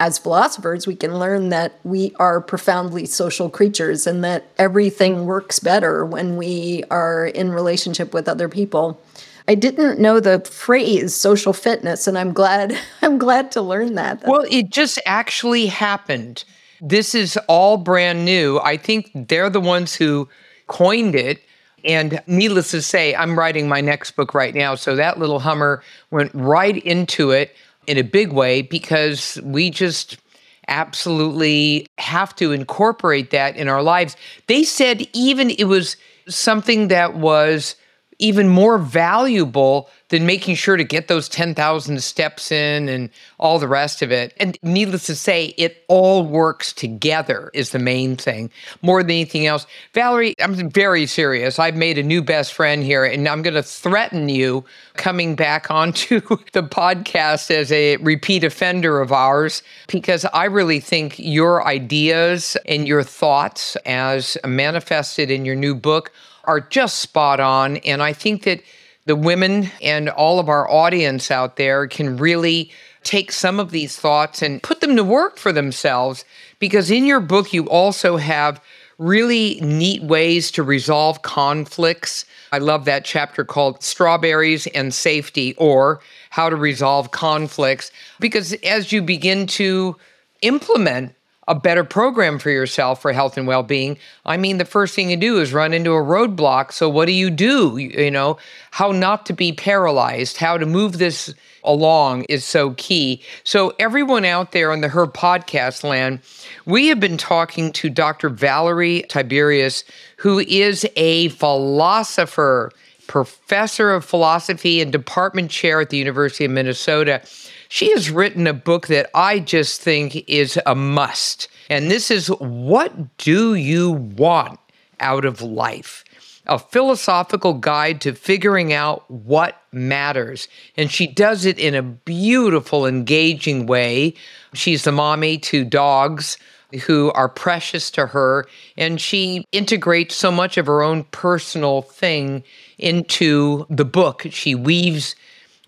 as 0.00 0.16
philosophers 0.16 0.86
we 0.86 0.94
can 0.94 1.18
learn 1.18 1.48
that 1.48 1.78
we 1.82 2.14
are 2.20 2.40
profoundly 2.40 3.04
social 3.04 3.50
creatures 3.50 4.06
and 4.06 4.22
that 4.22 4.46
everything 4.58 5.26
works 5.26 5.58
better 5.58 6.04
when 6.04 6.36
we 6.36 6.84
are 6.88 7.26
in 7.26 7.50
relationship 7.50 8.14
with 8.14 8.28
other 8.28 8.48
people. 8.48 9.00
I 9.48 9.54
didn't 9.54 9.98
know 9.98 10.20
the 10.20 10.40
phrase 10.40 11.14
social 11.14 11.54
fitness, 11.54 12.06
and 12.06 12.18
I'm 12.18 12.32
glad 12.34 12.78
I'm 13.02 13.18
glad 13.18 13.50
to 13.52 13.62
learn 13.62 13.94
that. 13.94 14.22
Well, 14.26 14.44
it 14.48 14.70
just 14.70 15.00
actually 15.06 15.66
happened. 15.66 16.44
This 16.80 17.14
is 17.14 17.36
all 17.48 17.78
brand 17.78 18.24
new. 18.24 18.60
I 18.60 18.76
think 18.76 19.10
they're 19.14 19.50
the 19.50 19.60
ones 19.60 19.94
who 19.94 20.28
coined 20.68 21.14
it. 21.14 21.42
And 21.84 22.20
needless 22.26 22.72
to 22.72 22.82
say, 22.82 23.14
I'm 23.14 23.38
writing 23.38 23.68
my 23.68 23.80
next 23.80 24.12
book 24.12 24.34
right 24.34 24.54
now. 24.54 24.74
So 24.74 24.96
that 24.96 25.18
little 25.18 25.38
Hummer 25.38 25.82
went 26.10 26.32
right 26.34 26.76
into 26.76 27.30
it 27.30 27.54
in 27.86 27.96
a 27.98 28.02
big 28.02 28.32
way 28.32 28.62
because 28.62 29.40
we 29.44 29.70
just 29.70 30.18
absolutely 30.66 31.86
have 31.98 32.34
to 32.36 32.52
incorporate 32.52 33.30
that 33.30 33.56
in 33.56 33.68
our 33.68 33.82
lives. 33.82 34.16
They 34.48 34.64
said 34.64 35.06
even 35.12 35.50
it 35.50 35.64
was 35.64 35.96
something 36.28 36.88
that 36.88 37.14
was 37.14 37.76
even 38.18 38.48
more 38.48 38.78
valuable 38.78 39.88
than 40.08 40.24
making 40.26 40.54
sure 40.54 40.76
to 40.76 40.84
get 40.84 41.08
those 41.08 41.28
10,000 41.28 42.02
steps 42.02 42.50
in 42.50 42.88
and 42.88 43.10
all 43.38 43.58
the 43.58 43.68
rest 43.68 44.02
of 44.02 44.10
it. 44.10 44.34
And 44.38 44.58
needless 44.62 45.06
to 45.06 45.14
say, 45.14 45.54
it 45.58 45.84
all 45.88 46.24
works 46.24 46.72
together 46.72 47.50
is 47.52 47.70
the 47.70 47.78
main 47.78 48.16
thing 48.16 48.50
more 48.82 49.02
than 49.02 49.10
anything 49.10 49.46
else. 49.46 49.66
Valerie, 49.92 50.34
I'm 50.40 50.70
very 50.70 51.06
serious. 51.06 51.58
I've 51.58 51.76
made 51.76 51.98
a 51.98 52.02
new 52.02 52.22
best 52.22 52.54
friend 52.54 52.82
here, 52.82 53.04
and 53.04 53.28
I'm 53.28 53.42
going 53.42 53.54
to 53.54 53.62
threaten 53.62 54.28
you 54.28 54.64
coming 54.94 55.36
back 55.36 55.70
onto 55.78 56.20
the 56.52 56.62
podcast 56.62 57.50
as 57.50 57.70
a 57.70 57.96
repeat 57.98 58.44
offender 58.44 59.00
of 59.00 59.12
ours 59.12 59.62
because 59.88 60.24
I 60.26 60.44
really 60.44 60.80
think 60.80 61.18
your 61.18 61.66
ideas 61.66 62.56
and 62.66 62.88
your 62.88 63.02
thoughts, 63.02 63.76
as 63.84 64.36
manifested 64.44 65.30
in 65.30 65.44
your 65.44 65.56
new 65.56 65.74
book, 65.74 66.12
are 66.48 66.60
just 66.60 66.98
spot 66.98 67.38
on. 67.38 67.76
And 67.78 68.02
I 68.02 68.12
think 68.12 68.42
that 68.44 68.62
the 69.04 69.14
women 69.14 69.70
and 69.82 70.08
all 70.08 70.40
of 70.40 70.48
our 70.48 70.68
audience 70.68 71.30
out 71.30 71.56
there 71.56 71.86
can 71.86 72.16
really 72.16 72.72
take 73.04 73.30
some 73.30 73.60
of 73.60 73.70
these 73.70 73.96
thoughts 73.96 74.42
and 74.42 74.62
put 74.62 74.80
them 74.80 74.96
to 74.96 75.04
work 75.04 75.36
for 75.36 75.52
themselves. 75.52 76.24
Because 76.58 76.90
in 76.90 77.04
your 77.04 77.20
book, 77.20 77.52
you 77.52 77.68
also 77.68 78.16
have 78.16 78.60
really 78.98 79.60
neat 79.60 80.02
ways 80.02 80.50
to 80.50 80.62
resolve 80.62 81.22
conflicts. 81.22 82.24
I 82.50 82.58
love 82.58 82.84
that 82.86 83.04
chapter 83.04 83.44
called 83.44 83.82
Strawberries 83.82 84.66
and 84.68 84.92
Safety 84.92 85.54
or 85.56 86.00
How 86.30 86.50
to 86.50 86.56
Resolve 86.56 87.10
Conflicts. 87.10 87.92
Because 88.18 88.54
as 88.64 88.90
you 88.90 89.02
begin 89.02 89.46
to 89.48 89.96
implement 90.42 91.14
a 91.48 91.54
better 91.54 91.82
program 91.82 92.38
for 92.38 92.50
yourself 92.50 93.02
for 93.02 93.12
health 93.12 93.36
and 93.36 93.46
well-being. 93.46 93.98
I 94.24 94.36
mean 94.36 94.58
the 94.58 94.64
first 94.64 94.94
thing 94.94 95.10
you 95.10 95.16
do 95.16 95.40
is 95.40 95.52
run 95.52 95.72
into 95.72 95.92
a 95.92 96.02
roadblock. 96.02 96.72
So 96.72 96.88
what 96.88 97.06
do 97.06 97.12
you 97.12 97.30
do? 97.30 97.78
You 97.78 98.10
know 98.10 98.38
how 98.70 98.92
not 98.92 99.26
to 99.26 99.32
be 99.32 99.52
paralyzed 99.52 100.36
how 100.36 100.58
to 100.58 100.66
move 100.66 100.98
this 100.98 101.34
along 101.64 102.24
is 102.24 102.44
so 102.44 102.74
key. 102.76 103.22
So 103.44 103.74
everyone 103.78 104.24
out 104.24 104.52
there 104.52 104.70
on 104.70 104.82
the 104.82 104.88
her 104.88 105.06
podcast 105.06 105.82
land 105.82 106.20
we 106.64 106.88
have 106.88 107.00
been 107.00 107.16
talking 107.16 107.72
to 107.72 107.88
dr 107.88 108.28
valerie 108.30 109.04
tiberius 109.08 109.84
who 110.16 110.38
is 110.40 110.86
a 110.96 111.28
philosopher 111.30 112.70
professor 113.06 113.90
of 113.92 114.04
philosophy 114.04 114.80
and 114.80 114.92
department 114.92 115.50
chair 115.50 115.80
at 115.80 115.90
the 115.90 115.96
university 115.96 116.44
of 116.44 116.50
minnesota 116.50 117.22
she 117.68 117.92
has 117.92 118.10
written 118.10 118.46
a 118.46 118.54
book 118.54 118.86
that 118.88 119.10
I 119.14 119.38
just 119.40 119.80
think 119.80 120.24
is 120.28 120.58
a 120.66 120.74
must. 120.74 121.48
And 121.70 121.90
this 121.90 122.10
is 122.10 122.28
What 122.28 123.16
Do 123.18 123.54
You 123.54 123.92
Want 123.92 124.58
Out 125.00 125.24
of 125.24 125.42
Life? 125.42 126.02
A 126.46 126.58
philosophical 126.58 127.52
guide 127.52 128.00
to 128.00 128.14
figuring 128.14 128.72
out 128.72 129.08
what 129.10 129.60
matters. 129.70 130.48
And 130.78 130.90
she 130.90 131.06
does 131.06 131.44
it 131.44 131.58
in 131.58 131.74
a 131.74 131.82
beautiful, 131.82 132.86
engaging 132.86 133.66
way. 133.66 134.14
She's 134.54 134.84
the 134.84 134.92
mommy 134.92 135.36
to 135.38 135.62
dogs 135.62 136.38
who 136.86 137.12
are 137.12 137.28
precious 137.28 137.90
to 137.92 138.06
her. 138.06 138.46
And 138.78 138.98
she 138.98 139.44
integrates 139.52 140.16
so 140.16 140.30
much 140.30 140.56
of 140.56 140.66
her 140.66 140.82
own 140.82 141.04
personal 141.04 141.82
thing 141.82 142.44
into 142.78 143.66
the 143.68 143.84
book. 143.84 144.26
She 144.30 144.54
weaves 144.54 145.16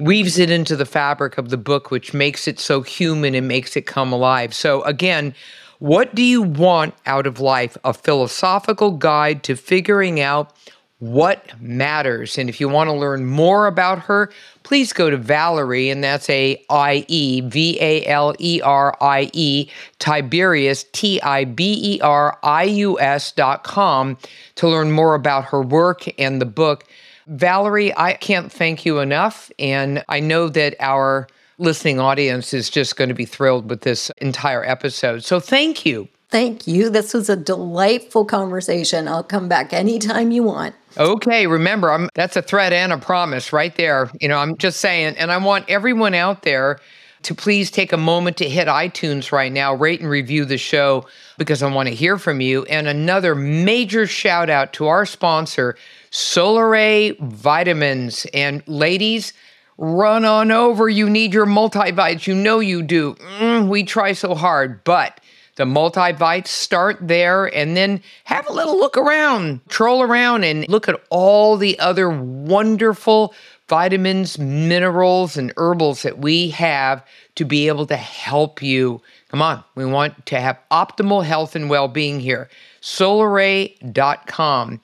weaves 0.01 0.39
it 0.39 0.51
into 0.51 0.77
the 0.77 0.87
fabric 0.87 1.39
of 1.39 1.51
the 1.51 1.57
book, 1.57 1.91
which 1.91 2.15
makes 2.15 2.49
it 2.49 2.59
so 2.59 2.83
human 2.83 3.35
and 3.35 3.47
makes 3.47 3.77
it 3.77 3.87
come 3.87 4.13
alive. 4.13 4.55
So, 4.55 4.83
again, 4.83 5.35
what 5.79 6.15
do 6.15 6.23
you 6.23 6.43
want 6.43 6.95
out 7.07 7.27
of 7.27 7.41
life? 7.41 7.77
A 7.85 7.95
philosophical 7.95 8.93
guide 8.93 9.43
to 9.45 9.57
figuring 9.57 10.21
out 10.21 10.55
what 11.01 11.59
matters. 11.61 12.37
And 12.37 12.51
if 12.51 12.61
you 12.61 12.69
want 12.69 12.89
to 12.89 12.95
learn 12.95 13.25
more 13.25 13.67
about 13.67 14.01
her, 14.01 14.31
please 14.63 14.93
go 14.93 15.09
to 15.09 15.17
Valerie, 15.17 15.89
and 15.89 16.05
that's 16.05 16.29
a 16.29 16.63
I 16.69 17.07
E 17.09 17.41
V 17.41 17.79
A 17.81 18.05
L 18.07 18.35
E 18.39 18.61
R 18.63 18.95
I 19.01 19.31
E 19.33 19.69
Tiberius 19.99 20.85
T 20.93 21.21
I 21.23 21.45
B 21.45 21.97
E 21.97 22.01
R 22.03 22.39
I 22.43 22.65
U 22.65 23.01
S 23.01 23.33
dot 23.33 23.65
com 23.65 24.19
to 24.57 24.69
learn 24.69 24.93
more 24.93 25.15
about 25.15 25.47
her 25.47 25.63
work 25.63 26.05
and 26.21 26.41
the 26.41 26.47
book. 26.47 26.85
Valerie, 27.27 27.97
I 27.97 28.15
can't 28.15 28.51
thank 28.51 28.85
you 28.85 28.99
enough. 28.99 29.51
And 29.59 30.05
I 30.09 30.21
know 30.21 30.49
that 30.49 30.77
our 30.81 31.29
listening 31.59 32.01
audience 32.01 32.55
is 32.55 32.71
just 32.71 32.97
going 32.97 33.09
to 33.09 33.15
be 33.15 33.27
thrilled 33.27 33.69
with 33.69 33.83
this 33.83 34.11
entire 34.19 34.65
episode. 34.65 35.25
So 35.25 35.41
thank 35.41 35.85
you. 35.85 36.09
Thank 36.31 36.69
you. 36.69 36.91
This 36.91 37.13
was 37.13 37.29
a 37.29 37.37
delightful 37.37 38.25
conversation. 38.25 39.09
I'll 39.09 39.25
come 39.25 39.49
back 39.49 39.73
anytime 39.73 40.31
you 40.31 40.45
want. 40.45 40.77
Okay, 40.97 41.47
remember, 41.47 41.91
I'm, 41.91 42.09
that's 42.15 42.37
a 42.37 42.43
threat 42.43 42.73
and 42.73 42.93
a 42.93 42.99
promise 42.99 43.53
right 43.53 43.75
there. 43.75 44.11
You 44.21 44.29
know, 44.29 44.39
I'm 44.39 44.57
just 44.57 44.81
saying, 44.81 45.17
and 45.17 45.33
I 45.33 45.39
want 45.39 45.69
everyone 45.69 46.15
out 46.15 46.43
there 46.43 46.79
to 47.23 47.35
please 47.35 47.71
take 47.71 47.93
a 47.93 47.97
moment 47.97 48.37
to 48.39 48.49
hit 48.49 48.67
iTunes 48.67 49.33
right 49.33 49.53
now, 49.53 49.75
rate 49.75 50.01
and 50.01 50.09
review 50.09 50.45
the 50.45 50.59
show 50.59 51.07
because 51.39 51.63
I 51.63 51.73
want 51.73 51.89
to 51.89 51.95
hear 51.95 52.19
from 52.19 52.41
you. 52.41 52.65
And 52.65 52.89
another 52.89 53.35
major 53.35 54.07
shout 54.07 54.49
out 54.49 54.73
to 54.75 54.87
our 54.87 55.05
sponsor, 55.05 55.77
Solaray 56.11 57.19
Vitamins. 57.21 58.27
And 58.33 58.67
ladies, 58.67 59.33
run 59.77 60.25
on 60.25 60.51
over. 60.51 60.89
You 60.89 61.11
need 61.11 61.35
your 61.35 61.47
multivites. 61.47 62.27
You 62.27 62.35
know 62.35 62.61
you 62.61 62.83
do. 62.83 63.15
Mm, 63.15 63.69
we 63.69 63.83
try 63.85 64.13
so 64.13 64.35
hard, 64.35 64.83
but 64.85 65.21
the 65.57 65.65
multivites 65.67 66.47
start 66.47 66.97
there 67.03 67.45
and 67.55 67.77
then 67.77 68.03
have 68.25 68.49
a 68.49 68.53
little 68.53 68.79
look 68.79 68.97
around, 68.97 69.61
troll 69.69 70.01
around, 70.01 70.45
and 70.45 70.67
look 70.69 70.89
at 70.89 70.99
all 71.11 71.59
the 71.59 71.79
other 71.79 72.09
wonderful 72.09 73.35
vitamins, 73.71 74.37
minerals, 74.37 75.37
and 75.37 75.53
herbals 75.57 76.03
that 76.03 76.19
we 76.19 76.51
have 76.51 77.07
to 77.37 77.45
be 77.45 77.69
able 77.69 77.87
to 77.87 77.97
help 77.97 78.61
you. 78.61 79.01
Come 79.29 79.41
on, 79.41 79.63
we 79.77 79.87
want 79.87 80.27
to 80.27 80.41
have 80.41 80.59
optimal 80.73 81.25
health 81.25 81.55
and 81.55 81.71
well 81.71 81.87
being 81.87 82.19
here. 82.19 82.51
Solaray.com. 82.83 84.81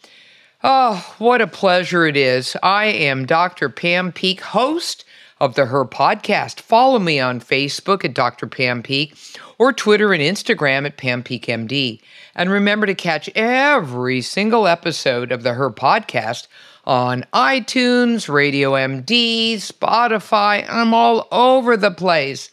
Oh, 0.63 1.15
what 1.19 1.41
a 1.43 1.49
pleasure 1.49 2.07
it 2.07 2.17
is. 2.17 2.57
I 2.63 2.87
am 2.87 3.27
Dr. 3.27 3.69
Pam 3.69 4.13
Peeke, 4.13 4.41
host 4.41 5.05
of 5.41 5.55
the 5.57 5.67
Her 5.67 5.85
Podcast. 5.85 6.61
Follow 6.61 7.01
me 7.01 7.19
on 7.19 7.41
Facebook 7.41 8.05
at 8.05 8.15
Dr. 8.15 8.47
Pam 8.47 8.85
Peeke 8.85 9.17
or 9.59 9.73
Twitter 9.73 10.13
and 10.13 10.23
Instagram 10.23 10.87
at 10.87 10.97
Pam 10.97 11.25
Peeke 11.25 11.47
MD. 11.47 12.01
And 12.37 12.51
remember 12.51 12.87
to 12.87 12.95
catch 12.95 13.29
every 13.35 14.23
single 14.23 14.67
episode 14.69 15.33
of 15.33 15.43
the 15.43 15.55
Her 15.55 15.71
Podcast 15.71 16.47
on 16.87 17.25
iTunes, 17.35 18.29
Radio 18.29 18.73
MD, 18.73 19.55
Spotify. 19.55 20.65
I'm 20.69 20.95
all 20.95 21.27
over 21.33 21.77
the 21.77 21.91
place. 21.91 22.51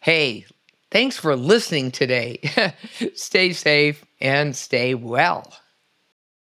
Hey, 0.00 0.46
thanks 0.90 1.16
for 1.16 1.36
listening 1.36 1.90
today. 1.90 2.40
stay 3.14 3.52
safe 3.52 4.04
and 4.20 4.56
stay 4.56 4.94
well. 4.94 5.52